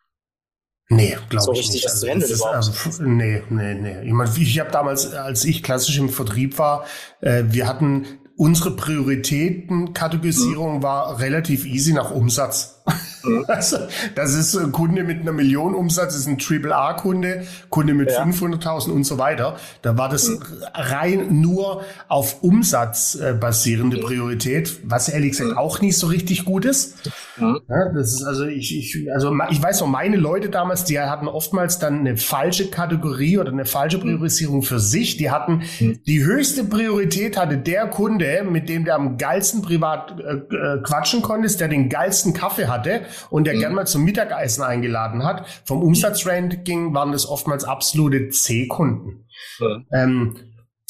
Nee, 0.88 1.16
glaube 1.28 1.44
so 1.44 1.52
ich 1.52 1.60
richtig, 1.60 1.74
nicht. 1.74 1.84
Das 1.84 1.92
also, 1.92 2.06
zu 2.06 2.10
handeln 2.10 2.30
ist, 2.30 2.40
überhaupt. 2.40 3.00
Ähm, 3.00 3.16
nee, 3.16 3.42
nee, 3.48 3.74
nee. 3.74 4.06
Ich, 4.06 4.12
meine, 4.12 4.30
ich 4.36 4.60
habe 4.60 4.70
damals, 4.70 5.12
als 5.12 5.44
ich 5.44 5.62
klassisch 5.62 5.96
im 5.98 6.10
Vertrieb 6.10 6.58
war, 6.58 6.86
äh, 7.20 7.44
wir 7.46 7.66
hatten 7.66 8.18
unsere 8.36 8.76
Prioritätenkategorisierung 8.76 10.78
mhm. 10.78 10.82
war 10.82 11.20
relativ 11.20 11.64
easy 11.64 11.92
nach 11.92 12.10
Umsatz. 12.10 12.81
Mhm. 13.24 13.44
Also, 13.48 13.76
das 14.14 14.34
ist 14.34 14.56
ein 14.56 14.72
Kunde 14.72 15.04
mit 15.04 15.20
einer 15.20 15.32
Million 15.32 15.74
Umsatz, 15.74 16.16
ist 16.16 16.26
ein 16.26 16.38
Triple-A-Kunde, 16.38 17.46
Kunde 17.70 17.94
mit 17.94 18.10
ja. 18.10 18.24
500.000 18.24 18.90
und 18.90 19.04
so 19.04 19.18
weiter. 19.18 19.56
Da 19.82 19.98
war 19.98 20.08
das 20.08 20.28
mhm. 20.28 20.40
rein 20.74 21.40
nur 21.40 21.82
auf 22.08 22.42
Umsatz 22.42 23.14
äh, 23.14 23.34
basierende 23.34 23.98
mhm. 23.98 24.02
Priorität, 24.02 24.80
was 24.84 25.08
ehrlich 25.08 25.32
gesagt 25.32 25.52
mhm. 25.52 25.58
auch 25.58 25.80
nicht 25.80 25.98
so 25.98 26.06
richtig 26.06 26.44
gut 26.44 26.64
ist. 26.64 27.10
Mhm. 27.36 27.60
Ja, 27.68 27.92
das 27.94 28.14
ist 28.14 28.24
also 28.24 28.44
ich, 28.44 28.76
ich, 28.76 29.12
also 29.12 29.36
ich 29.50 29.62
weiß 29.62 29.82
auch 29.82 29.86
meine 29.86 30.16
Leute 30.16 30.48
damals, 30.48 30.84
die 30.84 30.98
hatten 30.98 31.28
oftmals 31.28 31.78
dann 31.78 32.00
eine 32.00 32.16
falsche 32.16 32.68
Kategorie 32.68 33.38
oder 33.38 33.52
eine 33.52 33.66
falsche 33.66 33.98
Priorisierung 33.98 34.62
für 34.62 34.80
sich. 34.80 35.16
Die 35.16 35.30
hatten 35.30 35.62
die 35.78 36.24
höchste 36.24 36.64
Priorität 36.64 37.36
hatte 37.36 37.58
der 37.58 37.86
Kunde, 37.86 38.44
mit 38.48 38.68
dem 38.68 38.84
der 38.84 38.96
am 38.96 39.18
geilsten 39.18 39.62
privat 39.62 40.18
äh, 40.20 40.34
äh 40.34 40.82
quatschen 40.82 41.22
konnte, 41.22 41.42
der 41.56 41.68
den 41.68 41.88
geilsten 41.88 42.32
Kaffee 42.32 42.66
hatte 42.72 43.02
und 43.30 43.44
der 43.44 43.54
mhm. 43.54 43.60
gern 43.60 43.74
mal 43.74 43.86
zum 43.86 44.02
Mittagessen 44.02 44.62
eingeladen 44.62 45.22
hat. 45.22 45.46
Vom 45.64 45.82
Umsatzranking 45.82 46.92
waren 46.94 47.12
das 47.12 47.28
oftmals 47.28 47.62
absolute 47.64 48.30
C-Kunden. 48.30 49.28
Mhm. 49.60 49.86
Ähm, 49.92 50.36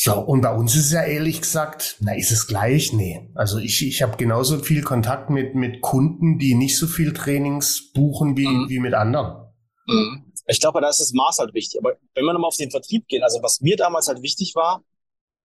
so, 0.04 0.18
und 0.18 0.40
bei 0.40 0.52
uns 0.52 0.74
ist 0.74 0.86
es 0.86 0.92
ja 0.92 1.04
ehrlich 1.04 1.42
gesagt, 1.42 1.96
na, 2.00 2.16
ist 2.16 2.32
es 2.32 2.48
gleich? 2.48 2.92
Nee. 2.92 3.30
Also 3.36 3.58
ich, 3.58 3.86
ich 3.86 4.02
habe 4.02 4.16
genauso 4.16 4.58
viel 4.58 4.82
Kontakt 4.82 5.30
mit, 5.30 5.54
mit 5.54 5.80
Kunden, 5.80 6.38
die 6.40 6.54
nicht 6.54 6.76
so 6.76 6.88
viel 6.88 7.12
Trainings 7.12 7.92
buchen 7.92 8.36
wie, 8.36 8.48
mhm. 8.48 8.68
wie 8.68 8.80
mit 8.80 8.94
anderen. 8.94 9.52
Mhm. 9.86 10.32
Ich 10.48 10.60
glaube, 10.60 10.80
da 10.80 10.88
ist 10.88 10.98
das 10.98 11.12
Maß 11.12 11.38
halt 11.38 11.54
wichtig. 11.54 11.78
Aber 11.78 11.96
wenn 12.14 12.24
wir 12.24 12.32
nochmal 12.32 12.48
auf 12.48 12.56
den 12.56 12.72
Vertrieb 12.72 13.06
gehen, 13.06 13.22
also 13.22 13.42
was 13.42 13.60
mir 13.60 13.76
damals 13.76 14.08
halt 14.08 14.22
wichtig 14.22 14.54
war, 14.56 14.82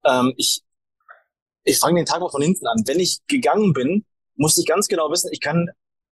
ähm, 0.05 0.33
ich, 0.37 0.63
ich 1.63 1.77
fange 1.77 1.99
den 1.99 2.05
Tag 2.05 2.21
mal 2.21 2.29
von 2.29 2.41
hinten 2.41 2.65
an. 2.65 2.81
Wenn 2.85 2.99
ich 2.99 3.19
gegangen 3.27 3.73
bin, 3.73 4.05
musste 4.37 4.61
ich 4.61 4.67
ganz 4.67 4.87
genau 4.87 5.11
wissen, 5.11 5.29
ich 5.31 5.39
kann 5.39 5.69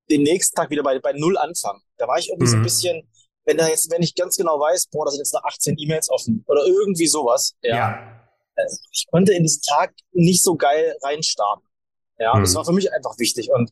den 0.09 0.23
nächsten 0.23 0.55
Tag 0.55 0.69
wieder 0.69 0.83
bei, 0.83 0.99
bei 0.99 1.13
Null 1.13 1.37
anfangen. 1.37 1.81
Da 1.97 2.07
war 2.07 2.17
ich 2.17 2.29
irgendwie 2.29 2.45
mhm. 2.45 2.49
so 2.49 2.55
ein 2.55 2.59
mhm. 2.59 2.63
bisschen, 2.63 3.09
wenn 3.45 3.57
da 3.57 3.67
jetzt, 3.67 3.91
wenn 3.91 4.01
ich 4.01 4.15
ganz 4.15 4.35
genau 4.35 4.59
weiß, 4.59 4.87
boah, 4.87 5.05
da 5.05 5.11
sind 5.11 5.19
jetzt 5.19 5.33
noch 5.33 5.43
18 5.43 5.75
E-Mails 5.77 6.09
offen 6.09 6.43
oder 6.47 6.65
irgendwie 6.65 7.07
sowas. 7.07 7.55
Ja. 7.61 7.75
ja. 7.75 8.21
Also 8.55 8.77
ich 8.91 9.05
konnte 9.11 9.33
in 9.33 9.43
diesen 9.43 9.61
Tag 9.61 9.93
nicht 10.11 10.43
so 10.43 10.55
geil 10.55 10.95
reinstarten. 11.03 11.67
Ja, 12.17 12.35
mhm. 12.35 12.41
das 12.41 12.55
war 12.55 12.65
für 12.65 12.71
mich 12.71 12.91
einfach 12.93 13.17
wichtig. 13.17 13.49
Und 13.51 13.71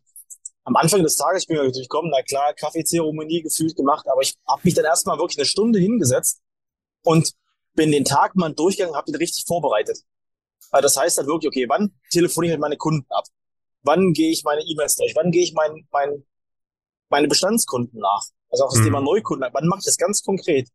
am 0.65 0.75
Anfang 0.75 1.03
des 1.03 1.15
Tages, 1.15 1.43
ich 1.43 1.47
bin 1.47 1.57
natürlich 1.57 1.89
gekommen, 1.89 2.09
na 2.13 2.21
klar, 2.23 2.53
Kaffeezeremonie 2.53 3.41
gefühlt 3.41 3.75
gemacht, 3.75 4.05
aber 4.07 4.21
ich 4.21 4.35
habe 4.47 4.61
mich 4.63 4.73
dann 4.73 4.85
erstmal 4.85 5.17
wirklich 5.17 5.37
eine 5.37 5.45
Stunde 5.45 5.79
hingesetzt 5.79 6.41
und 7.03 7.33
bin 7.73 7.91
den 7.91 8.05
Tag 8.05 8.35
mal 8.35 8.53
durchgegangen, 8.53 8.95
habe 8.95 9.11
den 9.11 9.17
richtig 9.17 9.45
vorbereitet. 9.45 9.99
Also 10.71 10.83
das 10.83 10.97
heißt 10.97 11.17
dann 11.17 11.27
wirklich, 11.27 11.47
okay, 11.47 11.65
wann 11.67 11.93
telefoniere 12.11 12.53
ich 12.53 12.57
mit 12.57 12.61
meine 12.61 12.77
Kunden 12.77 13.05
ab? 13.09 13.25
Wann 13.83 14.13
gehe 14.13 14.31
ich 14.31 14.43
meine 14.43 14.61
E-Mails 14.61 14.95
durch, 14.95 15.15
wann 15.15 15.31
gehe 15.31 15.43
ich 15.43 15.53
mein, 15.53 15.87
mein, 15.91 16.25
meine 17.09 17.27
Bestandskunden 17.27 17.99
nach. 17.99 18.23
Also 18.49 18.65
auch 18.65 18.69
das 18.69 18.79
mhm. 18.79 18.85
Thema 18.85 19.01
Neukunden, 19.01 19.49
wann 19.51 19.67
mache 19.67 19.79
ich 19.79 19.85
das 19.85 19.97
ganz 19.97 20.23
konkret? 20.23 20.69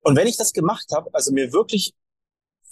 Und 0.00 0.16
wenn 0.16 0.26
ich 0.26 0.36
das 0.36 0.52
gemacht 0.52 0.86
habe, 0.94 1.10
also 1.12 1.32
mir 1.32 1.52
wirklich 1.52 1.94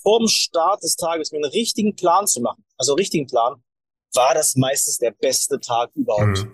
vorm 0.03 0.29
Start 0.29 0.83
des 0.83 0.97
Tages 0.97 1.33
mir 1.33 1.39
einen 1.39 1.50
richtigen 1.50 1.97
Plan 1.97 2.27
zu 2.27 2.41
machen, 2.41 2.65
also 2.77 2.95
richtigen 2.95 3.27
Plan, 3.27 3.62
war 4.15 4.35
das 4.35 4.57
meistens 4.57 4.99
der 4.99 5.11
beste 5.11 5.59
Tag 5.61 5.91
überhaupt. 5.95 6.45
Mhm. 6.45 6.53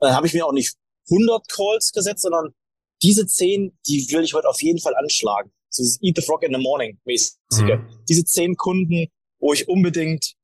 Dann 0.00 0.14
habe 0.14 0.26
ich 0.26 0.34
mir 0.34 0.46
auch 0.46 0.52
nicht 0.52 0.74
100 1.10 1.48
Calls 1.48 1.92
gesetzt, 1.92 2.22
sondern 2.22 2.54
diese 3.02 3.26
10, 3.26 3.78
die 3.86 4.10
will 4.10 4.24
ich 4.24 4.34
heute 4.34 4.48
auf 4.48 4.60
jeden 4.62 4.78
Fall 4.78 4.94
anschlagen. 4.96 5.52
So 5.68 5.82
dieses 5.82 6.02
Eat 6.02 6.16
the 6.16 6.22
Frog 6.22 6.42
in 6.42 6.52
the 6.52 6.60
Morning 6.60 6.98
mäßige. 7.04 7.36
Mhm. 7.52 8.04
Diese 8.08 8.24
10 8.24 8.56
Kunden, 8.56 9.08
wo 9.38 9.52
ich 9.52 9.68
unbedingt 9.68 10.34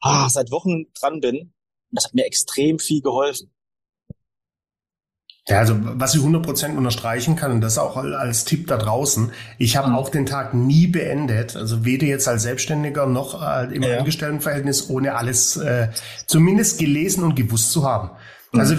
ah, 0.00 0.28
seit 0.28 0.50
Wochen 0.50 0.86
dran 0.98 1.20
bin. 1.20 1.52
Das 1.90 2.04
hat 2.04 2.14
mir 2.14 2.26
extrem 2.26 2.78
viel 2.78 3.00
geholfen. 3.00 3.50
Ja, 5.48 5.60
also 5.60 5.76
was 5.80 6.14
ich 6.14 6.20
100% 6.20 6.76
unterstreichen 6.76 7.34
kann, 7.34 7.52
und 7.52 7.60
das 7.62 7.78
auch 7.78 7.96
als 7.96 8.44
Tipp 8.44 8.66
da 8.66 8.76
draußen, 8.76 9.32
ich 9.56 9.78
habe 9.78 9.88
mhm. 9.88 9.96
auch 9.96 10.10
den 10.10 10.26
Tag 10.26 10.52
nie 10.52 10.86
beendet, 10.86 11.56
also 11.56 11.86
weder 11.86 12.06
jetzt 12.06 12.28
als 12.28 12.42
Selbstständiger 12.42 13.06
noch 13.06 13.42
äh, 13.42 13.74
im 13.74 13.82
ja. 13.82 13.98
Angestelltenverhältnis, 13.98 14.90
ohne 14.90 15.14
alles 15.14 15.56
äh, 15.56 15.88
zumindest 16.26 16.78
gelesen 16.78 17.24
und 17.24 17.34
gewusst 17.34 17.72
zu 17.72 17.88
haben. 17.88 18.10
Mhm. 18.52 18.60
Also 18.60 18.74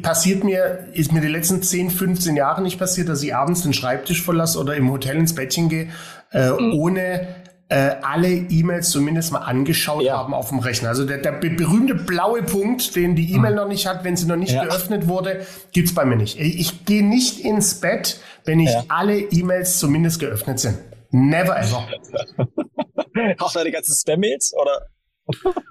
passiert 0.00 0.42
mir, 0.42 0.88
ist 0.94 1.12
mir 1.12 1.20
die 1.20 1.28
letzten 1.28 1.62
10, 1.62 1.90
15 1.90 2.34
Jahre 2.34 2.62
nicht 2.62 2.78
passiert, 2.78 3.10
dass 3.10 3.22
ich 3.22 3.34
abends 3.34 3.62
den 3.62 3.74
Schreibtisch 3.74 4.22
verlasse 4.22 4.58
oder 4.58 4.74
im 4.74 4.90
Hotel 4.90 5.16
ins 5.16 5.34
Bettchen 5.34 5.68
gehe, 5.68 5.90
äh, 6.32 6.50
mhm. 6.50 6.72
ohne 6.72 7.45
äh, 7.68 7.96
alle 8.02 8.28
E-Mails 8.28 8.90
zumindest 8.90 9.32
mal 9.32 9.40
angeschaut 9.40 10.02
ja. 10.02 10.16
haben 10.16 10.34
auf 10.34 10.50
dem 10.50 10.60
Rechner. 10.60 10.90
Also 10.90 11.04
der, 11.04 11.18
der 11.18 11.32
berühmte 11.32 11.94
blaue 11.94 12.42
Punkt, 12.42 12.94
den 12.94 13.16
die 13.16 13.32
E-Mail 13.32 13.52
mhm. 13.52 13.56
noch 13.56 13.68
nicht 13.68 13.86
hat, 13.86 14.04
wenn 14.04 14.16
sie 14.16 14.26
noch 14.26 14.36
nicht 14.36 14.52
ja. 14.52 14.64
geöffnet 14.64 15.08
wurde, 15.08 15.44
gibt's 15.72 15.94
bei 15.94 16.04
mir 16.04 16.16
nicht. 16.16 16.38
Ich, 16.38 16.60
ich 16.60 16.84
gehe 16.84 17.04
nicht 17.04 17.40
ins 17.40 17.80
Bett, 17.80 18.20
wenn 18.44 18.58
nicht 18.58 18.72
ja. 18.72 18.84
alle 18.88 19.18
E-Mails 19.18 19.78
zumindest 19.78 20.20
geöffnet 20.20 20.60
sind. 20.60 20.78
Never 21.10 21.58
ever. 21.58 21.88
Auch 23.38 23.52
deine 23.52 23.72
ganzen 23.72 23.94
Spam-Mails 23.96 24.52
oder? 24.60 24.86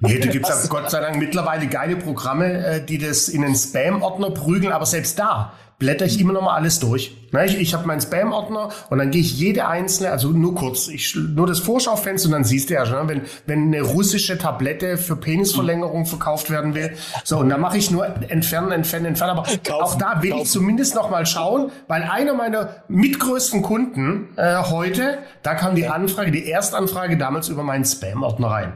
Nee, 0.02 0.20
da 0.20 0.30
gibt's 0.30 0.50
ja 0.50 0.68
Gott 0.68 0.92
sei 0.92 1.00
Dank 1.00 1.16
mittlerweile 1.18 1.68
geile 1.68 1.96
Programme, 1.96 2.66
äh, 2.66 2.86
die 2.86 2.98
das 2.98 3.30
in 3.30 3.42
den 3.42 3.56
Spam-Ordner 3.56 4.32
prügeln, 4.32 4.74
aber 4.74 4.86
selbst 4.86 5.18
da 5.18 5.54
blätter 5.78 6.06
ich 6.06 6.20
immer 6.20 6.34
noch 6.34 6.42
mal 6.42 6.56
alles 6.56 6.80
durch. 6.80 7.16
Ne, 7.32 7.46
ich, 7.46 7.60
ich 7.60 7.74
habe 7.74 7.86
meinen 7.86 8.00
Spam-Ordner 8.00 8.70
und 8.90 8.98
dann 8.98 9.12
gehe 9.12 9.20
ich 9.22 9.38
jede 9.38 9.68
einzelne, 9.68 10.12
also 10.12 10.30
nur 10.30 10.56
kurz, 10.56 10.88
ich, 10.88 11.16
nur 11.16 11.48
das 11.48 11.60
Vorschaufenster 11.60 12.30
und 12.30 12.34
dann 12.34 12.44
siehst 12.46 12.70
du 12.70 12.76
ja 12.76 12.86
schon, 12.86 13.10
wenn, 13.10 13.22
wenn 13.46 13.64
eine 13.68 13.82
russische 13.82 14.38
Tablette 14.38 14.98
für 14.98 15.18
Penisverlängerung 15.18 16.06
verkauft 16.06 16.50
werden 16.50 16.76
will. 16.76 16.92
So, 17.24 17.40
und 17.40 17.50
dann 17.50 17.60
mache 17.60 17.78
ich 17.78 17.92
nur 17.92 18.06
entfernen, 18.30 18.72
entfernen, 18.72 19.08
entfernen. 19.08 19.38
Aber 19.38 19.44
kaufen, 19.44 19.84
auch 19.84 19.96
da 19.96 20.22
will 20.22 20.32
kaufen. 20.32 20.44
ich 20.44 20.50
zumindest 20.50 20.96
noch 20.96 21.10
mal 21.10 21.26
schauen, 21.26 21.72
weil 21.88 22.04
einer 22.04 22.34
meiner 22.36 22.84
mitgrößten 22.88 23.62
Kunden 23.62 24.30
äh, 24.38 24.64
heute, 24.64 25.18
da 25.44 25.56
kam 25.56 25.76
die 25.76 25.88
Anfrage, 25.88 26.32
die 26.32 26.50
Erstanfrage 26.50 27.18
damals 27.18 27.50
über 27.50 27.64
meinen 27.64 27.84
Spam-Ordner 27.84 28.48
rein. 28.48 28.74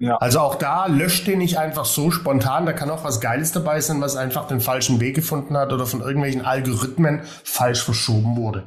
Ja. 0.00 0.16
Also 0.16 0.40
auch 0.40 0.54
da 0.54 0.86
löscht 0.86 1.26
den 1.26 1.38
nicht 1.38 1.58
einfach 1.58 1.84
so 1.84 2.10
spontan. 2.10 2.64
Da 2.64 2.72
kann 2.72 2.90
auch 2.90 3.04
was 3.04 3.20
Geiles 3.20 3.52
dabei 3.52 3.82
sein, 3.82 4.00
was 4.00 4.16
einfach 4.16 4.48
den 4.48 4.62
falschen 4.62 4.98
Weg 4.98 5.14
gefunden 5.14 5.56
hat 5.58 5.74
oder 5.74 5.86
von 5.86 6.00
irgendwelchen 6.00 6.40
Algorithmen 6.40 7.22
falsch 7.44 7.84
verschoben 7.84 8.34
wurde. 8.34 8.66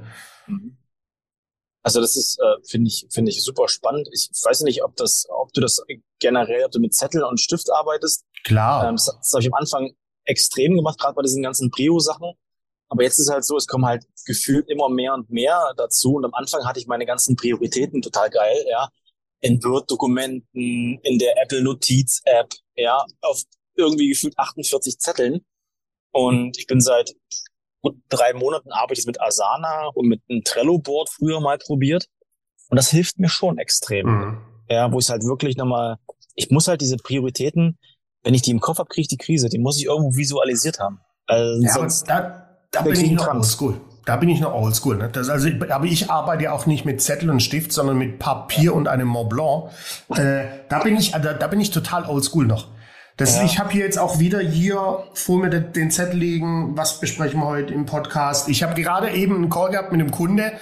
Also 1.82 2.02
das 2.02 2.16
ist, 2.16 2.40
äh, 2.40 2.64
finde 2.64 2.88
ich, 2.88 3.08
finde 3.10 3.32
ich 3.32 3.44
super 3.44 3.68
spannend. 3.68 4.08
Ich 4.14 4.30
weiß 4.44 4.62
nicht, 4.62 4.84
ob 4.84 4.96
das, 4.96 5.26
ob 5.28 5.52
du 5.54 5.62
das 5.62 5.82
generell, 6.20 6.66
ob 6.66 6.72
du 6.72 6.80
mit 6.80 6.94
Zettel 6.94 7.24
und 7.24 7.42
Stift 7.42 7.72
arbeitest. 7.72 8.26
Klar. 8.46 8.88
Ähm, 8.88 8.96
das, 8.96 9.06
das 9.06 9.32
habe 9.34 9.42
ich 9.42 9.48
am 9.48 9.56
Anfang 9.56 9.92
extrem 10.26 10.76
gemacht, 10.76 11.00
gerade 11.00 11.16
bei 11.16 11.24
diesen 11.24 11.42
ganzen 11.42 11.72
Prio-Sachen. 11.72 12.34
Aber 12.90 13.02
jetzt 13.02 13.18
ist 13.18 13.32
halt 13.32 13.44
so, 13.44 13.58
es 13.58 13.66
kommen 13.66 13.88
halt 13.88 14.06
gefühlt 14.28 14.70
immer 14.70 14.88
mehr 14.88 15.16
und 15.16 15.32
mehr 15.32 15.74
dazu. 15.78 16.14
Und 16.14 16.26
am 16.26 16.34
Anfang 16.36 16.64
hatte 16.64 16.80
ich 16.80 16.86
meine 16.86 17.08
ganzen 17.08 17.36
Prioritäten 17.36 18.04
total 18.04 18.30
geil, 18.30 18.64
ja 18.70 18.88
in 19.44 19.62
Word-Dokumenten, 19.64 21.00
in 21.04 21.20
der 21.20 21.42
Apple 21.42 21.62
Notiz-App, 21.62 22.54
ja, 22.76 23.06
auf 23.22 23.42
irgendwie 23.76 24.10
gefühlt 24.10 24.38
48 24.38 24.98
Zetteln. 25.00 25.42
Und 26.12 26.58
ich 26.58 26.66
bin 26.66 26.80
seit 26.80 27.14
drei 28.08 28.34
Monaten 28.34 28.72
arbeite 28.72 29.02
ich 29.02 29.06
mit 29.06 29.20
Asana 29.20 29.88
und 29.94 30.08
mit 30.08 30.22
einem 30.30 30.44
Trello-Board 30.44 31.10
früher 31.10 31.42
mal 31.42 31.58
probiert. 31.58 32.08
Und 32.70 32.78
das 32.78 32.90
hilft 32.90 33.20
mir 33.20 33.28
schon 33.28 33.58
extrem. 33.58 34.08
Mhm. 34.08 34.38
Ja, 34.70 34.92
wo 34.92 35.00
ich 35.00 35.10
halt 35.10 35.24
wirklich 35.24 35.58
nochmal, 35.58 35.98
ich 36.36 36.50
muss 36.50 36.70
halt 36.70 36.80
diese 36.80 36.96
Prioritäten, 36.96 37.78
wenn 38.24 38.34
ich 38.34 38.44
die 38.44 38.52
im 38.52 38.62
Kopf 38.62 38.78
habe, 38.78 38.88
kriege 38.88 39.02
ich 39.02 39.08
die 39.10 39.18
Krise. 39.18 39.50
Die 39.50 39.60
muss 39.60 39.78
ich 39.78 39.86
irgendwo 39.86 40.16
visualisiert 40.16 40.80
haben. 40.80 41.02
Also 41.26 41.62
ja, 41.62 41.74
sonst 41.74 42.04
da, 42.06 42.58
da 42.72 42.82
bin 42.82 42.94
ich 42.94 43.12
noch 43.12 43.28
oldschool. 43.28 43.82
Da 44.06 44.18
bin 44.18 44.28
ich 44.30 44.42
noch 44.42 44.54
oldschool. 44.54 44.98
Ne? 44.98 45.10
Das, 45.12 45.30
also, 45.30 45.50
aber 45.70 45.86
ich 45.86 46.10
arbeite 46.10 46.44
ja 46.44 46.52
auch 46.52 46.66
nicht 46.66 46.84
mit 46.84 47.02
Zettel 47.02 47.30
und 47.30 47.42
Stift, 47.42 47.72
sondern 47.72 47.98
mit 47.98 48.20
Papier 48.20 48.74
und 48.76 48.88
einem 48.88 49.08
Mont 49.08 49.30
Blanc. 49.30 49.70
Äh, 50.16 50.44
da 50.68 50.80
bin 50.80 50.98
ich, 50.98 51.12
da, 51.12 51.34
da 51.34 51.48
bin 51.48 51.62
ich 51.62 51.72
total 51.72 52.06
oldschool 52.06 52.46
noch. 52.46 52.68
Das, 53.18 53.38
ja. 53.38 53.44
Ich 53.44 53.60
habe 53.60 53.72
hier 53.72 53.86
jetzt 53.86 54.00
auch 54.00 54.20
wieder 54.20 54.40
hier 54.40 55.04
vor 55.14 55.40
mir 55.40 55.50
den, 55.50 55.72
den 55.72 55.92
Zettel 55.92 56.18
liegen, 56.18 56.76
was 56.76 57.00
besprechen 57.00 57.40
wir 57.40 57.46
heute 57.46 57.74
im 57.74 57.86
Podcast. 57.86 58.50
Ich 58.50 58.64
habe 58.64 58.74
gerade 58.74 59.12
eben 59.12 59.36
einen 59.36 59.50
Call 59.50 59.70
gehabt 59.70 59.92
mit 59.92 60.02
einem 60.02 60.12
Kunde, 60.12 60.54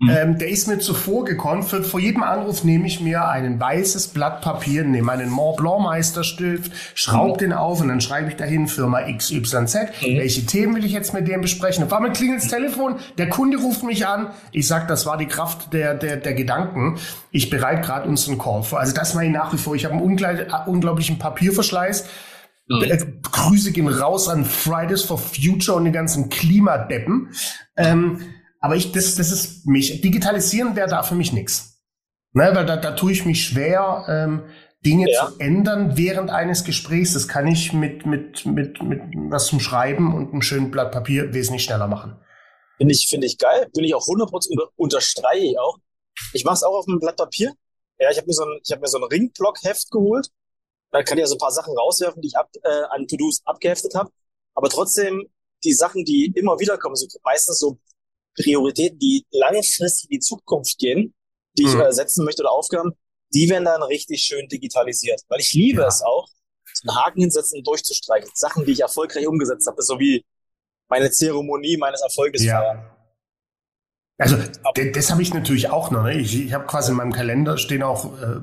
Mhm. 0.00 0.10
Ähm, 0.10 0.38
der 0.38 0.48
ist 0.48 0.68
mir 0.68 0.78
zuvor 0.78 1.24
gekommen. 1.24 1.64
Für, 1.64 1.82
vor 1.82 1.98
jedem 1.98 2.22
Anruf 2.22 2.62
nehme 2.62 2.86
ich 2.86 3.00
mir 3.00 3.28
ein 3.28 3.58
weißes 3.58 4.08
Blatt 4.08 4.42
Papier, 4.42 4.84
nehme 4.84 5.10
einen 5.10 5.28
Mont 5.28 5.56
Blanc 5.56 5.82
Meisterstift, 5.82 6.70
schraube 6.94 7.34
mhm. 7.34 7.38
den 7.38 7.52
auf 7.52 7.80
und 7.80 7.88
dann 7.88 8.00
schreibe 8.00 8.28
ich 8.28 8.36
dahin 8.36 8.68
Firma 8.68 9.00
XYZ. 9.10 9.74
Mhm. 9.74 10.18
Welche 10.18 10.46
Themen 10.46 10.76
will 10.76 10.84
ich 10.84 10.92
jetzt 10.92 11.14
mit 11.14 11.26
dem 11.26 11.40
besprechen? 11.40 11.82
Auf 11.82 11.92
einmal 11.92 12.12
klingelt 12.12 12.42
das 12.42 12.48
Telefon, 12.48 12.96
der 13.18 13.28
Kunde 13.28 13.58
ruft 13.58 13.82
mich 13.82 14.06
an. 14.06 14.28
Ich 14.52 14.68
sag, 14.68 14.86
das 14.86 15.04
war 15.04 15.16
die 15.16 15.26
Kraft 15.26 15.72
der, 15.72 15.94
der, 15.94 16.16
der 16.16 16.34
Gedanken. 16.34 16.98
Ich 17.32 17.50
bereite 17.50 17.80
gerade 17.80 18.08
unseren 18.08 18.38
Call 18.38 18.62
vor. 18.62 18.78
Also 18.78 18.94
das 18.94 19.14
mache 19.14 19.24
ich 19.24 19.32
nach 19.32 19.52
wie 19.52 19.58
vor. 19.58 19.74
Ich 19.74 19.84
habe 19.84 19.94
einen 19.94 20.02
unglaublichen 20.66 21.18
Papierverschleiß. 21.18 22.06
Mhm. 22.68 22.82
Äh, 22.82 22.98
Grüße 23.22 23.72
gehen 23.72 23.88
raus 23.88 24.28
an 24.28 24.44
Fridays 24.44 25.02
for 25.02 25.18
Future 25.18 25.76
und 25.76 25.86
die 25.86 25.92
ganzen 25.92 26.28
Klimadeppen. 26.28 27.30
Ähm, 27.76 28.20
aber 28.60 28.76
ich, 28.76 28.92
das, 28.92 29.14
das 29.16 29.30
ist 29.30 29.66
mich. 29.66 30.00
Digitalisieren 30.00 30.76
wäre 30.76 30.88
da 30.88 31.02
für 31.02 31.14
mich 31.14 31.32
nichts. 31.32 31.82
Ne, 32.32 32.50
weil 32.54 32.66
da, 32.66 32.76
da 32.76 32.92
tue 32.92 33.12
ich 33.12 33.24
mich 33.24 33.44
schwer, 33.44 34.04
ähm, 34.08 34.44
Dinge 34.84 35.10
ja. 35.10 35.26
zu 35.26 35.38
ändern 35.38 35.96
während 35.96 36.30
eines 36.30 36.64
Gesprächs. 36.64 37.14
Das 37.14 37.26
kann 37.26 37.46
ich 37.46 37.72
mit, 37.72 38.06
mit, 38.06 38.46
mit, 38.46 38.82
mit 38.82 39.00
was 39.30 39.46
zum 39.46 39.60
Schreiben 39.60 40.14
und 40.14 40.32
einem 40.32 40.42
schönen 40.42 40.70
Blatt 40.70 40.92
Papier 40.92 41.32
wesentlich 41.32 41.64
schneller 41.64 41.88
machen. 41.88 42.16
Finde 42.76 42.94
ich, 42.94 43.08
finde 43.08 43.26
ich 43.26 43.38
geil. 43.38 43.68
Bin 43.74 43.84
ich 43.84 43.94
auch 43.94 44.06
100% 44.06 44.50
unter, 44.50 44.68
unterstreiche 44.76 45.44
ich 45.44 45.58
auch. 45.58 45.78
Ich 46.32 46.44
mache 46.44 46.54
es 46.54 46.62
auch 46.62 46.78
auf 46.78 46.86
einem 46.86 47.00
Blatt 47.00 47.16
Papier. 47.16 47.52
Ja, 47.98 48.10
ich 48.10 48.18
habe 48.18 48.26
mir 48.26 48.34
so 48.34 48.44
ein, 48.44 48.60
ich 48.62 48.70
habe 48.70 48.80
mir 48.80 48.86
so 48.86 48.98
ein 48.98 49.04
Ringblock-Heft 49.04 49.90
geholt. 49.90 50.28
Da 50.92 51.02
kann 51.02 51.18
ich 51.18 51.22
ja 51.22 51.26
so 51.26 51.34
ein 51.34 51.40
paar 51.40 51.50
Sachen 51.50 51.76
rauswerfen, 51.76 52.22
die 52.22 52.28
ich 52.28 52.36
ab, 52.36 52.48
äh, 52.62 52.82
an 52.90 53.06
To-Dos 53.08 53.42
abgeheftet 53.44 53.94
habe. 53.94 54.10
Aber 54.54 54.68
trotzdem 54.68 55.28
die 55.64 55.72
Sachen, 55.72 56.04
die 56.04 56.32
immer 56.36 56.58
wieder 56.60 56.78
kommen, 56.78 56.94
so 56.94 57.06
meistens 57.24 57.58
so 57.58 57.78
Prioritäten, 58.42 58.98
die 58.98 59.24
langfristig 59.30 60.10
in 60.10 60.16
die 60.16 60.20
Zukunft 60.20 60.78
gehen, 60.78 61.14
die 61.56 61.64
ich 61.64 61.74
mhm. 61.74 61.80
äh, 61.82 61.92
setzen 61.92 62.24
möchte 62.24 62.42
oder 62.42 62.52
Aufgaben, 62.52 62.92
die 63.34 63.48
werden 63.48 63.64
dann 63.64 63.82
richtig 63.82 64.22
schön 64.22 64.48
digitalisiert. 64.48 65.22
Weil 65.28 65.40
ich 65.40 65.52
liebe 65.52 65.82
ja. 65.82 65.88
es 65.88 66.02
auch, 66.02 66.28
einen 66.82 66.96
Haken 66.96 67.20
hinsetzen 67.20 67.58
und 67.58 67.66
durchzustreichen. 67.66 68.30
Sachen, 68.34 68.64
die 68.64 68.72
ich 68.72 68.80
erfolgreich 68.80 69.26
umgesetzt 69.26 69.66
habe, 69.66 69.82
so 69.82 69.98
wie 69.98 70.24
meine 70.88 71.10
Zeremonie 71.10 71.76
meines 71.76 72.00
Erfolges 72.02 72.44
ja. 72.44 72.60
feiern. 72.60 72.90
Also 74.20 74.36
das 74.92 75.12
habe 75.12 75.22
ich 75.22 75.32
natürlich 75.32 75.70
auch 75.70 75.92
noch. 75.92 76.02
Ne? 76.02 76.18
Ich, 76.18 76.46
ich 76.46 76.52
habe 76.52 76.66
quasi 76.66 76.90
in 76.90 76.96
meinem 76.96 77.12
Kalender 77.12 77.56
stehen 77.56 77.84
auch 77.84 78.20
äh, 78.20 78.40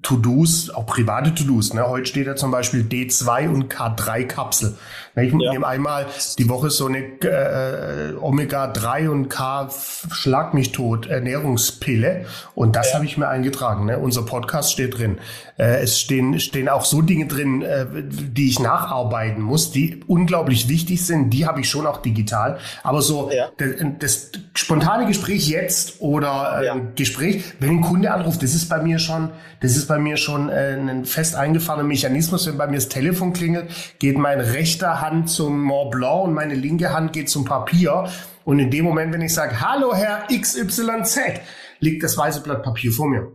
To-Dos, 0.00 0.70
auch 0.70 0.86
private 0.86 1.34
To-Dos. 1.34 1.74
Ne? 1.74 1.86
Heute 1.86 2.06
steht 2.06 2.26
da 2.26 2.34
zum 2.34 2.50
Beispiel 2.50 2.80
D2 2.82 3.48
und 3.50 3.72
K3-Kapsel. 3.72 4.78
Ich 5.22 5.32
ja. 5.32 5.52
nehme 5.52 5.66
einmal 5.66 6.06
die 6.38 6.48
Woche 6.48 6.70
so 6.70 6.86
eine 6.86 6.98
äh, 6.98 8.14
Omega-3 8.20 9.08
und 9.08 9.28
K 9.28 9.68
Schlag 10.12 10.54
mich 10.54 10.72
tot 10.72 11.06
Ernährungspille 11.06 12.26
und 12.54 12.76
das 12.76 12.88
ja. 12.88 12.94
habe 12.96 13.04
ich 13.04 13.16
mir 13.16 13.28
eingetragen. 13.28 13.86
Ne? 13.86 13.98
Unser 13.98 14.22
Podcast 14.22 14.72
steht 14.72 14.98
drin. 14.98 15.18
Äh, 15.56 15.82
es 15.82 15.98
stehen, 15.98 16.38
stehen 16.38 16.68
auch 16.68 16.84
so 16.84 17.02
Dinge 17.02 17.26
drin, 17.26 17.62
äh, 17.62 17.86
die 17.96 18.48
ich 18.48 18.60
nacharbeiten 18.60 19.42
muss, 19.42 19.72
die 19.72 20.00
unglaublich 20.06 20.68
wichtig 20.68 21.04
sind. 21.04 21.30
Die 21.30 21.46
habe 21.46 21.60
ich 21.60 21.68
schon 21.68 21.86
auch 21.86 21.98
digital. 22.02 22.58
Aber 22.82 23.02
so 23.02 23.30
ja. 23.32 23.50
das, 23.58 23.70
das 23.98 24.30
spontane 24.54 25.06
Gespräch 25.06 25.48
jetzt 25.48 26.00
oder 26.00 26.62
äh. 26.62 26.80
Gespräch, 26.94 27.42
wenn 27.58 27.70
ein 27.70 27.80
Kunde 27.80 28.12
anruft, 28.12 28.42
das 28.42 28.54
ist 28.54 28.68
bei 28.68 28.80
mir 28.80 28.98
schon, 28.98 29.30
das 29.60 29.76
ist 29.76 29.88
bei 29.88 29.98
mir 29.98 30.16
schon 30.16 30.48
äh, 30.48 30.76
ein 30.78 31.04
fest 31.04 31.34
eingefahrener 31.34 31.86
Mechanismus. 31.86 32.46
Wenn 32.46 32.56
bei 32.56 32.66
mir 32.66 32.76
das 32.76 32.88
Telefon 32.88 33.32
klingelt, 33.32 33.70
geht 33.98 34.16
meine 34.18 34.52
rechte 34.52 35.00
Hand 35.00 35.07
zum 35.26 35.62
Mont 35.64 35.90
Blanc 35.90 36.24
und 36.24 36.34
meine 36.34 36.54
linke 36.54 36.92
Hand 36.92 37.12
geht 37.12 37.28
zum 37.30 37.44
Papier. 37.44 38.10
Und 38.44 38.58
in 38.58 38.70
dem 38.70 38.84
Moment, 38.84 39.12
wenn 39.12 39.22
ich 39.22 39.34
sage, 39.34 39.60
hallo 39.60 39.94
Herr 39.94 40.26
XYZ, 40.26 41.40
liegt 41.80 42.02
das 42.02 42.16
weiße 42.16 42.42
Blatt 42.42 42.62
Papier 42.62 42.92
vor 42.92 43.08
mir. 43.08 43.32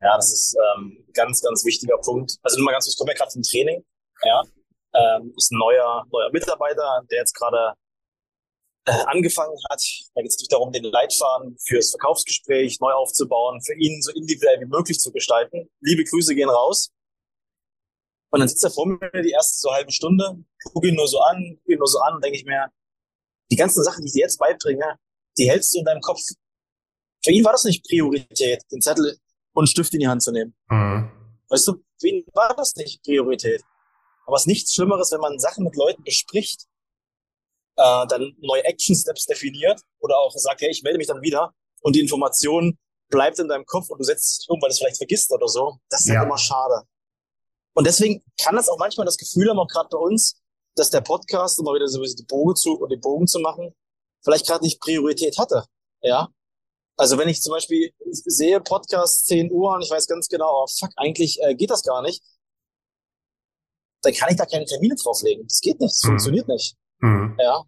Ja, 0.00 0.16
das 0.16 0.32
ist 0.32 0.56
ähm, 0.76 1.04
ganz, 1.14 1.40
ganz 1.42 1.64
wichtiger 1.64 1.98
Punkt. 1.98 2.36
Also 2.42 2.62
mal 2.62 2.72
ganz 2.72 2.84
kurz, 2.84 2.94
ich 2.94 2.98
komme 2.98 3.14
gerade 3.14 3.30
vom 3.30 3.42
Training. 3.42 3.84
Ja, 4.22 4.42
ähm, 4.94 5.32
ist 5.36 5.52
ein 5.52 5.58
neuer, 5.58 6.04
neuer 6.10 6.30
Mitarbeiter, 6.32 7.02
der 7.10 7.18
jetzt 7.18 7.34
gerade 7.34 7.74
äh, 8.86 8.92
angefangen 9.06 9.56
hat. 9.70 9.82
Da 10.14 10.22
geht 10.22 10.30
es 10.30 10.36
natürlich 10.36 10.48
darum, 10.48 10.72
den 10.72 10.84
Leitfaden 10.84 11.56
fürs 11.66 11.90
Verkaufsgespräch 11.90 12.78
neu 12.80 12.92
aufzubauen, 12.92 13.60
für 13.62 13.74
ihn 13.74 14.00
so 14.02 14.12
individuell 14.12 14.60
wie 14.60 14.66
möglich 14.66 14.98
zu 14.98 15.12
gestalten. 15.12 15.68
Liebe 15.80 16.04
Grüße 16.04 16.34
gehen 16.34 16.48
raus. 16.48 16.90
Und 18.36 18.40
dann 18.40 18.48
sitzt 18.48 18.64
er 18.64 18.70
vor 18.70 18.86
mir 18.86 19.22
die 19.22 19.30
erste 19.30 19.56
so 19.60 19.72
halbe 19.72 19.90
Stunde, 19.90 20.44
gucke 20.70 20.88
ihn 20.88 20.94
nur 20.94 21.08
so 21.08 21.18
an, 21.20 21.56
gucke 21.56 21.72
ihn 21.72 21.78
nur 21.78 21.88
so 21.88 21.98
an 22.00 22.16
und 22.16 22.22
denke 22.22 22.36
ich 22.36 22.44
mir, 22.44 22.70
die 23.50 23.56
ganzen 23.56 23.82
Sachen, 23.82 24.02
die 24.02 24.08
ich 24.08 24.12
dir 24.12 24.24
jetzt 24.24 24.38
beibringe, 24.38 24.98
die 25.38 25.48
hältst 25.48 25.74
du 25.74 25.78
in 25.78 25.86
deinem 25.86 26.02
Kopf. 26.02 26.20
Für 27.24 27.30
ihn 27.30 27.42
war 27.46 27.52
das 27.52 27.64
nicht 27.64 27.82
Priorität, 27.88 28.62
den 28.70 28.82
Zettel 28.82 29.16
und 29.54 29.68
Stift 29.68 29.94
in 29.94 30.00
die 30.00 30.06
Hand 30.06 30.22
zu 30.22 30.32
nehmen. 30.32 30.54
Mhm. 30.68 31.10
Weißt 31.48 31.66
du, 31.66 31.82
für 31.98 32.08
ihn 32.08 32.26
war 32.34 32.54
das 32.54 32.76
nicht 32.76 33.02
Priorität. 33.04 33.62
Aber 34.26 34.36
es 34.36 34.42
ist 34.42 34.48
nichts 34.48 34.74
Schlimmeres, 34.74 35.12
wenn 35.12 35.20
man 35.20 35.38
Sachen 35.38 35.64
mit 35.64 35.74
Leuten 35.74 36.04
bespricht, 36.04 36.66
äh, 37.76 38.06
dann 38.06 38.36
neue 38.40 38.64
Action 38.64 38.94
Steps 38.94 39.24
definiert 39.24 39.80
oder 40.00 40.18
auch 40.18 40.34
sagt, 40.36 40.60
hey, 40.60 40.68
ich 40.68 40.82
melde 40.82 40.98
mich 40.98 41.06
dann 41.06 41.22
wieder 41.22 41.54
und 41.80 41.96
die 41.96 42.00
Information 42.00 42.76
bleibt 43.08 43.38
in 43.38 43.48
deinem 43.48 43.64
Kopf 43.64 43.88
und 43.88 43.96
du 43.98 44.04
setzt 44.04 44.40
nicht 44.40 44.50
um, 44.50 44.60
weil 44.60 44.68
du 44.68 44.72
es 44.72 44.78
vielleicht 44.78 44.98
vergisst 44.98 45.32
oder 45.32 45.48
so. 45.48 45.78
Das 45.88 46.00
ist 46.00 46.08
ja. 46.08 46.18
halt 46.18 46.26
immer 46.26 46.36
schade. 46.36 46.82
Und 47.76 47.86
deswegen 47.86 48.24
kann 48.42 48.56
das 48.56 48.70
auch 48.70 48.78
manchmal 48.78 49.04
das 49.04 49.18
Gefühl 49.18 49.50
haben, 49.50 49.58
auch 49.58 49.68
gerade 49.68 49.90
bei 49.90 49.98
uns, 49.98 50.40
dass 50.76 50.88
der 50.88 51.02
Podcast, 51.02 51.58
um 51.58 51.66
mal 51.66 51.74
wieder 51.74 51.88
so 51.88 52.02
die 52.02 52.24
Bogen 52.24 52.56
zu, 52.56 52.86
den 52.86 53.00
Bogen 53.00 53.26
zu 53.26 53.38
machen, 53.38 53.74
vielleicht 54.24 54.46
gerade 54.46 54.64
nicht 54.64 54.80
Priorität 54.80 55.36
hatte. 55.38 55.64
Ja, 56.00 56.28
also 56.96 57.18
wenn 57.18 57.28
ich 57.28 57.42
zum 57.42 57.52
Beispiel 57.52 57.92
sehe 58.10 58.60
Podcast 58.60 59.26
10 59.26 59.52
Uhr 59.52 59.74
und 59.74 59.82
ich 59.82 59.90
weiß 59.90 60.06
ganz 60.06 60.28
genau, 60.28 60.62
oh 60.62 60.66
fuck, 60.66 60.90
eigentlich 60.96 61.38
äh, 61.42 61.54
geht 61.54 61.70
das 61.70 61.82
gar 61.82 62.00
nicht, 62.00 62.22
dann 64.00 64.14
kann 64.14 64.30
ich 64.30 64.36
da 64.36 64.46
keine 64.46 64.64
Termine 64.64 64.94
drauflegen. 64.94 65.46
Das 65.46 65.60
geht 65.60 65.78
nicht, 65.78 65.92
das 65.92 66.02
mhm. 66.04 66.08
funktioniert 66.08 66.48
nicht. 66.48 66.76
Mhm. 67.00 67.36
Ja. 67.38 67.62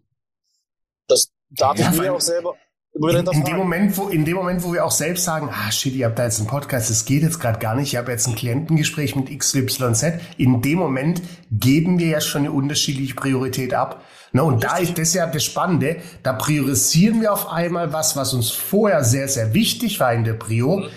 Das 1.07 1.31
darf 1.51 1.77
ja, 1.77 1.91
ich 1.91 1.99
mir 1.99 2.13
auch 2.13 2.21
selber, 2.21 2.55
in, 2.93 3.25
in, 3.31 3.43
dem 3.45 3.57
Moment, 3.57 3.97
wo, 3.97 4.09
in 4.09 4.25
dem 4.25 4.35
Moment, 4.35 4.63
wo 4.63 4.73
wir 4.73 4.83
auch 4.83 4.91
selbst 4.91 5.23
sagen, 5.23 5.49
ah 5.51 5.71
shit, 5.71 5.93
ihr 5.93 6.07
habt 6.07 6.19
da 6.19 6.25
jetzt 6.25 6.39
einen 6.39 6.47
Podcast, 6.47 6.89
das 6.89 7.05
geht 7.05 7.23
jetzt 7.23 7.39
gerade 7.39 7.59
gar 7.59 7.75
nicht, 7.75 7.93
ich 7.93 7.97
habe 7.97 8.11
jetzt 8.11 8.27
ein 8.27 8.35
Klientengespräch 8.35 9.15
mit 9.15 9.37
XYZ, 9.37 10.19
in 10.37 10.61
dem 10.61 10.79
Moment 10.79 11.21
geben 11.51 11.99
wir 11.99 12.07
ja 12.07 12.21
schon 12.21 12.41
eine 12.41 12.51
unterschiedliche 12.51 13.15
Priorität 13.15 13.73
ab. 13.73 14.03
Na, 14.31 14.43
und 14.43 14.55
Richtig. 14.55 14.69
da 14.69 14.77
ist 14.77 14.97
das 14.97 15.13
ja 15.13 15.27
das 15.27 15.43
Spannende, 15.43 15.97
da 16.23 16.33
priorisieren 16.33 17.21
wir 17.21 17.33
auf 17.33 17.51
einmal 17.51 17.93
was, 17.93 18.15
was 18.15 18.33
uns 18.33 18.51
vorher 18.51 19.03
sehr, 19.03 19.27
sehr 19.27 19.53
wichtig 19.53 19.99
war 19.99 20.13
in 20.13 20.23
der 20.23 20.33
Prio, 20.33 20.87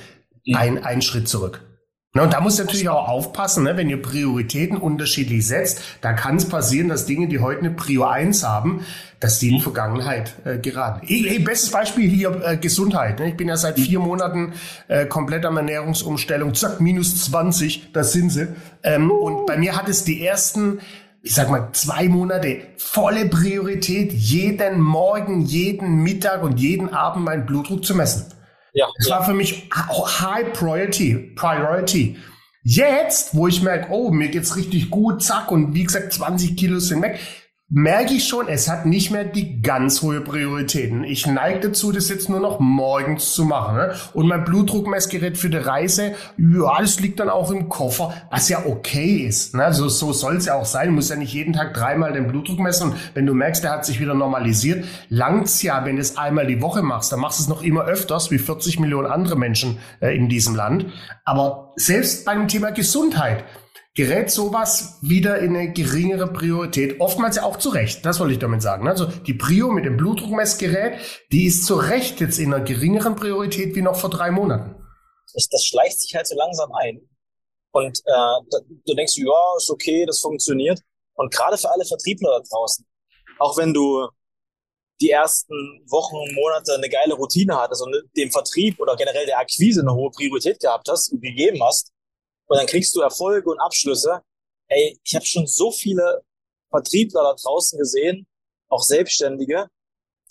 mhm. 0.45 0.57
ein, 0.57 0.85
einen 0.85 1.03
Schritt 1.03 1.29
zurück. 1.29 1.72
Na, 2.15 2.25
und 2.25 2.35
da 2.35 2.43
muss 2.43 2.59
natürlich 2.59 2.91
auch 2.91 3.09
aufpassen, 3.09 3.65
ne, 3.65 3.75
wenn 3.79 3.89
ihr 3.89 4.03
Prioritäten 4.03 4.77
unterschiedlich 4.77 5.47
setzt, 5.47 5.81
da 6.03 6.13
kann 6.13 6.37
es 6.37 6.47
passieren, 6.47 6.91
dass 6.91 7.07
Dinge, 7.07 7.27
die 7.27 7.39
heute 7.39 7.61
eine 7.61 7.71
Prio 7.71 8.05
1 8.05 8.43
haben, 8.45 8.85
dass 9.19 9.39
die 9.39 9.49
in 9.49 9.55
die 9.55 9.63
Vergangenheit 9.63 10.35
äh, 10.45 10.59
geraten. 10.59 11.07
Hey, 11.07 11.25
hey, 11.27 11.39
bestes 11.39 11.71
Beispiel 11.71 12.11
hier 12.11 12.39
äh, 12.45 12.59
Gesundheit. 12.59 13.19
Ne? 13.19 13.31
Ich 13.31 13.37
bin 13.39 13.49
ja 13.49 13.57
seit 13.57 13.81
vier 13.81 13.99
Monaten 13.99 14.53
äh, 14.89 15.07
komplett 15.07 15.47
am 15.47 15.57
Ernährungsumstellung, 15.57 16.53
zack, 16.53 16.83
minus 16.83 17.25
20, 17.25 17.93
das 17.95 18.13
sind 18.13 18.29
sie. 18.29 18.49
Ähm, 18.83 19.11
und 19.11 19.47
bei 19.47 19.57
mir 19.57 19.75
hat 19.75 19.89
es 19.89 20.05
die 20.05 20.27
ersten 20.27 20.81
ich 21.25 21.37
sag 21.37 21.51
mal, 21.51 21.69
zwei 21.73 22.09
Monate 22.09 22.63
volle 22.77 23.27
Priorität, 23.27 24.13
jeden 24.13 24.81
Morgen, 24.81 25.43
jeden 25.43 26.03
Mittag 26.03 26.43
und 26.43 26.59
jeden 26.59 26.93
Abend 26.93 27.25
meinen 27.25 27.47
Blutdruck 27.47 27.85
zu 27.85 27.95
messen. 27.95 28.27
Ja. 28.73 28.89
Das 28.99 29.09
ja. 29.09 29.17
war 29.17 29.25
für 29.25 29.35
mich 29.35 29.69
High 29.73 30.53
Priority, 30.53 31.33
Priority. 31.35 32.17
Jetzt, 32.65 33.35
wo 33.35 33.49
ich 33.49 33.63
merke, 33.63 33.91
oh, 33.91 34.11
mir 34.11 34.29
geht's 34.29 34.57
richtig 34.57 34.91
gut, 34.91 35.23
zack, 35.23 35.51
und 35.51 35.75
wie 35.75 35.85
gesagt, 35.85 36.13
20 36.13 36.57
Kilo 36.57 36.79
sind 36.79 37.03
weg, 37.03 37.19
merke 37.75 38.13
ich 38.13 38.29
schon, 38.29 38.49
es 38.49 38.69
hat 38.69 38.85
nicht 38.85 39.11
mehr 39.11 39.25
die 39.25 39.63
ganz 39.63 40.03
hohe 40.03 40.21
Prioritäten. 40.21 41.05
Ich 41.05 41.27
neige 41.27 41.69
dazu, 41.69 41.91
das 41.91 42.11
jetzt 42.11 42.29
nur 42.29 42.39
noch 42.39 42.61
morgens 42.61 43.33
zu 43.33 43.47
machen. 43.47 43.77
Ne? 43.77 43.95
Und 44.13 44.29
mein 44.29 44.45
Blutdruckmessgerät 44.45 45.39
für 45.39 45.49
die 45.49 45.57
Reise, 45.57 46.15
ja, 46.37 46.79
das 46.81 47.01
liegt 47.01 47.19
dann 47.19 47.31
auch 47.31 47.51
im 47.51 47.71
Koffer, 47.71 48.13
was 48.31 48.51
ja 48.51 48.67
okay 48.67 49.25
ist. 49.27 49.55
Ne? 49.55 49.65
Also, 49.65 49.89
so 49.89 50.13
soll 50.13 50.37
es 50.37 50.47
ja 50.47 50.55
auch 50.55 50.67
sein. 50.67 50.89
Du 50.89 50.93
musst 50.93 51.09
ja 51.09 51.17
nicht 51.17 51.33
jeden 51.33 51.55
Tag 51.55 51.73
dreimal 51.73 52.13
den 52.13 52.29
Blutdruck 52.29 52.59
messen. 52.59 52.91
Und 52.91 52.97
wenn 53.15 53.25
du 53.25 53.33
merkst, 53.33 53.65
der 53.65 53.71
hat 53.71 53.87
sich 53.87 54.01
wieder 54.01 54.15
normalisiert, 54.15 54.85
langt's 55.09 55.63
ja, 55.63 55.87
wenn 55.87 55.97
du 55.97 56.03
es 56.03 56.19
einmal 56.19 56.47
die 56.47 56.61
Woche 56.61 56.83
machst. 56.83 57.11
Dann 57.11 57.21
machst 57.21 57.39
du 57.39 57.45
es 57.45 57.49
noch 57.49 57.63
immer 57.63 57.85
öfters, 57.85 58.31
wie 58.31 58.39
40 58.39 58.81
Millionen 58.81 59.11
andere 59.11 59.37
Menschen 59.37 59.79
äh, 60.01 60.15
in 60.15 60.29
diesem 60.29 60.55
Land. 60.55 60.87
Aber 61.25 61.73
selbst 61.77 62.27
beim 62.27 62.49
Thema 62.49 62.71
Gesundheit, 62.71 63.45
gerät 63.95 64.31
sowas 64.31 64.99
wieder 65.03 65.39
in 65.39 65.55
eine 65.55 65.73
geringere 65.73 66.33
Priorität. 66.33 67.01
Oftmals 67.01 67.37
ja 67.37 67.45
auch 67.45 67.59
zu 67.59 67.69
Recht, 67.69 68.07
das 68.07 68.21
wollte 68.21 68.33
ich 68.33 68.39
damit 68.39 68.63
sagen. 68.63 68.89
Also 68.89 69.07
die 69.07 69.35
Prio 69.35 69.71
mit 69.71 69.85
dem 69.85 69.97
Blutdruckmessgerät, 69.97 70.99
die 71.31 71.45
ist 71.45 71.67
zu 71.67 71.77
Recht 71.77 72.21
jetzt 72.21 72.39
in 72.39 72.55
einer 72.55 72.65
geringeren 72.65 73.17
Priorität 73.17 73.75
wie 73.75 73.83
noch 73.83 73.97
vor 73.97 74.11
drei 74.11 74.31
Monaten. 74.31 74.77
Das, 75.35 75.49
das 75.49 75.65
schleicht 75.65 76.01
sich 76.01 76.15
halt 76.15 76.27
so 76.27 76.37
langsam 76.37 76.73
ein. 76.73 77.01
Und 77.73 77.99
äh, 78.05 78.59
du 78.87 78.95
denkst, 78.95 79.17
ja, 79.17 79.57
ist 79.57 79.71
okay, 79.71 80.05
das 80.07 80.21
funktioniert. 80.21 80.81
Und 81.15 81.33
gerade 81.33 81.59
für 81.59 81.71
alle 81.71 81.85
Vertriebler 81.85 82.39
da 82.39 82.45
draußen, 82.51 82.87
auch 83.39 83.57
wenn 83.59 83.75
du 83.75 84.09
die 85.01 85.11
ersten 85.11 85.55
Wochen, 85.89 86.35
Monate 86.35 86.75
eine 86.75 86.89
geile 86.89 87.15
Routine 87.15 87.59
hattest 87.59 87.83
und 87.83 87.95
dem 88.17 88.31
Vertrieb 88.31 88.79
oder 88.79 88.97
generell 88.97 89.27
der 89.27 89.39
Akquise 89.39 89.81
eine 89.81 89.95
hohe 89.95 90.11
Priorität 90.11 90.61
gehabt 90.61 90.89
hast 90.89 91.13
und 91.13 91.21
gegeben 91.21 91.63
hast, 91.63 91.93
und 92.53 92.59
dann 92.59 92.67
kriegst 92.67 92.95
du 92.95 93.01
Erfolge 93.01 93.49
und 93.49 93.59
Abschlüsse. 93.61 94.21
Ey, 94.69 95.01
ich 95.03 95.15
habe 95.15 95.25
schon 95.25 95.47
so 95.47 95.73
viele 95.73 96.23
Vertriebler 96.69 97.23
da 97.23 97.35
draußen 97.43 97.79
gesehen, 97.79 98.27
auch 98.69 98.83
Selbstständige, 98.83 99.69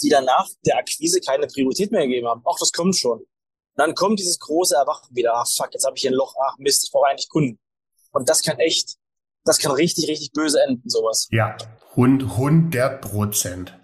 die 0.03 0.09
danach 0.09 0.47
der 0.63 0.77
Akquise 0.77 1.19
keine 1.19 1.47
Priorität 1.47 1.91
mehr 1.91 2.05
gegeben 2.05 2.27
haben. 2.27 2.43
Ach, 2.45 2.59
das 2.59 2.71
kommt 2.71 2.95
schon. 2.95 3.21
Und 3.21 3.27
dann 3.75 3.95
kommt 3.95 4.19
dieses 4.19 4.37
große 4.37 4.75
Erwachen 4.75 5.15
wieder. 5.15 5.33
Ach, 5.33 5.47
fuck, 5.49 5.73
jetzt 5.73 5.83
habe 5.83 5.95
ich 5.95 6.03
hier 6.03 6.11
ein 6.11 6.15
Loch. 6.15 6.35
Ach, 6.45 6.59
Mist, 6.59 6.83
ich 6.83 6.91
brauche 6.91 7.07
eigentlich 7.07 7.27
Kunden. 7.27 7.59
Und 8.11 8.29
das 8.29 8.43
kann 8.43 8.59
echt, 8.59 8.97
das 9.43 9.57
kann 9.57 9.71
richtig, 9.71 10.07
richtig 10.07 10.31
böse 10.31 10.61
enden, 10.61 10.87
sowas. 10.87 11.27
Ja, 11.31 11.57
100 11.95 13.01
Prozent. 13.01 13.80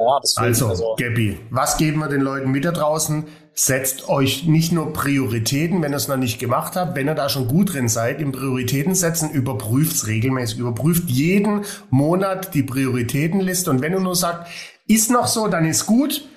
Ja, 0.00 0.18
das 0.20 0.36
also, 0.36 0.68
also, 0.68 0.96
Gabby, 0.96 1.40
was 1.50 1.76
geben 1.76 1.98
wir 1.98 2.08
den 2.08 2.20
Leuten 2.20 2.52
mit 2.52 2.64
da 2.64 2.70
draußen? 2.70 3.26
Setzt 3.52 4.08
euch 4.08 4.44
nicht 4.44 4.70
nur 4.70 4.92
Prioritäten, 4.92 5.82
wenn 5.82 5.92
ihr 5.92 5.96
es 5.96 6.06
noch 6.06 6.16
nicht 6.16 6.38
gemacht 6.38 6.76
habt, 6.76 6.94
wenn 6.94 7.08
ihr 7.08 7.16
da 7.16 7.28
schon 7.28 7.48
gut 7.48 7.72
drin 7.72 7.88
seid, 7.88 8.20
im 8.20 8.30
Prioritäten 8.30 8.94
setzen, 8.94 9.30
überprüft 9.30 9.96
es 9.96 10.06
regelmäßig, 10.06 10.58
überprüft 10.58 11.10
jeden 11.10 11.64
Monat 11.90 12.54
die 12.54 12.62
Prioritätenliste 12.62 13.70
und 13.70 13.82
wenn 13.82 13.92
du 13.92 13.98
nur 13.98 14.14
sagst, 14.14 14.52
ist 14.86 15.10
noch 15.10 15.26
so, 15.26 15.48
dann 15.48 15.64
ist 15.64 15.86
gut. 15.86 16.28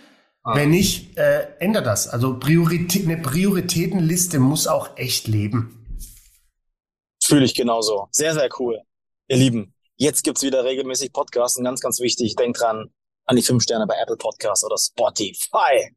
Ah. 0.43 0.55
Wenn 0.55 0.71
nicht, 0.71 1.15
äh, 1.19 1.47
ändert 1.59 1.85
das. 1.85 2.07
Also 2.07 2.39
Priorität, 2.39 3.05
eine 3.05 3.17
Prioritätenliste 3.17 4.39
muss 4.39 4.65
auch 4.65 4.97
echt 4.97 5.27
leben. 5.27 5.77
Fühle 7.23 7.45
ich 7.45 7.53
genauso. 7.53 8.07
Sehr, 8.11 8.33
sehr 8.33 8.49
cool. 8.57 8.81
Ihr 9.27 9.37
Lieben, 9.37 9.75
jetzt 9.97 10.23
gibt's 10.23 10.41
wieder 10.41 10.63
regelmäßig 10.63 11.13
Podcasts 11.13 11.57
und 11.57 11.63
ganz, 11.63 11.79
ganz 11.79 11.99
wichtig, 11.99 12.35
denkt 12.35 12.59
dran, 12.59 12.89
an 13.25 13.35
die 13.35 13.41
fünf 13.41 13.63
Sterne 13.63 13.87
bei 13.87 13.95
Apple 13.97 14.17
Podcasts 14.17 14.63
oder 14.63 14.77
Spotify. 14.77 15.95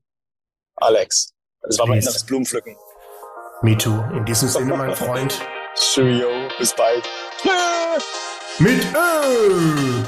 Alex, 0.77 1.33
das 1.63 1.79
war 1.79 1.87
mein 1.87 2.01
inneres 2.01 2.25
Blumenpflücken. 2.25 2.77
Me 3.63 3.77
too. 3.77 4.03
In 4.13 4.25
diesem 4.25 4.49
Sinne, 4.49 4.77
mein 4.77 4.95
Freund. 4.97 5.41
Cheerio, 5.75 6.49
bis 6.59 6.75
bald. 6.75 7.05
Mit 8.59 8.85
Ö. 8.95 10.03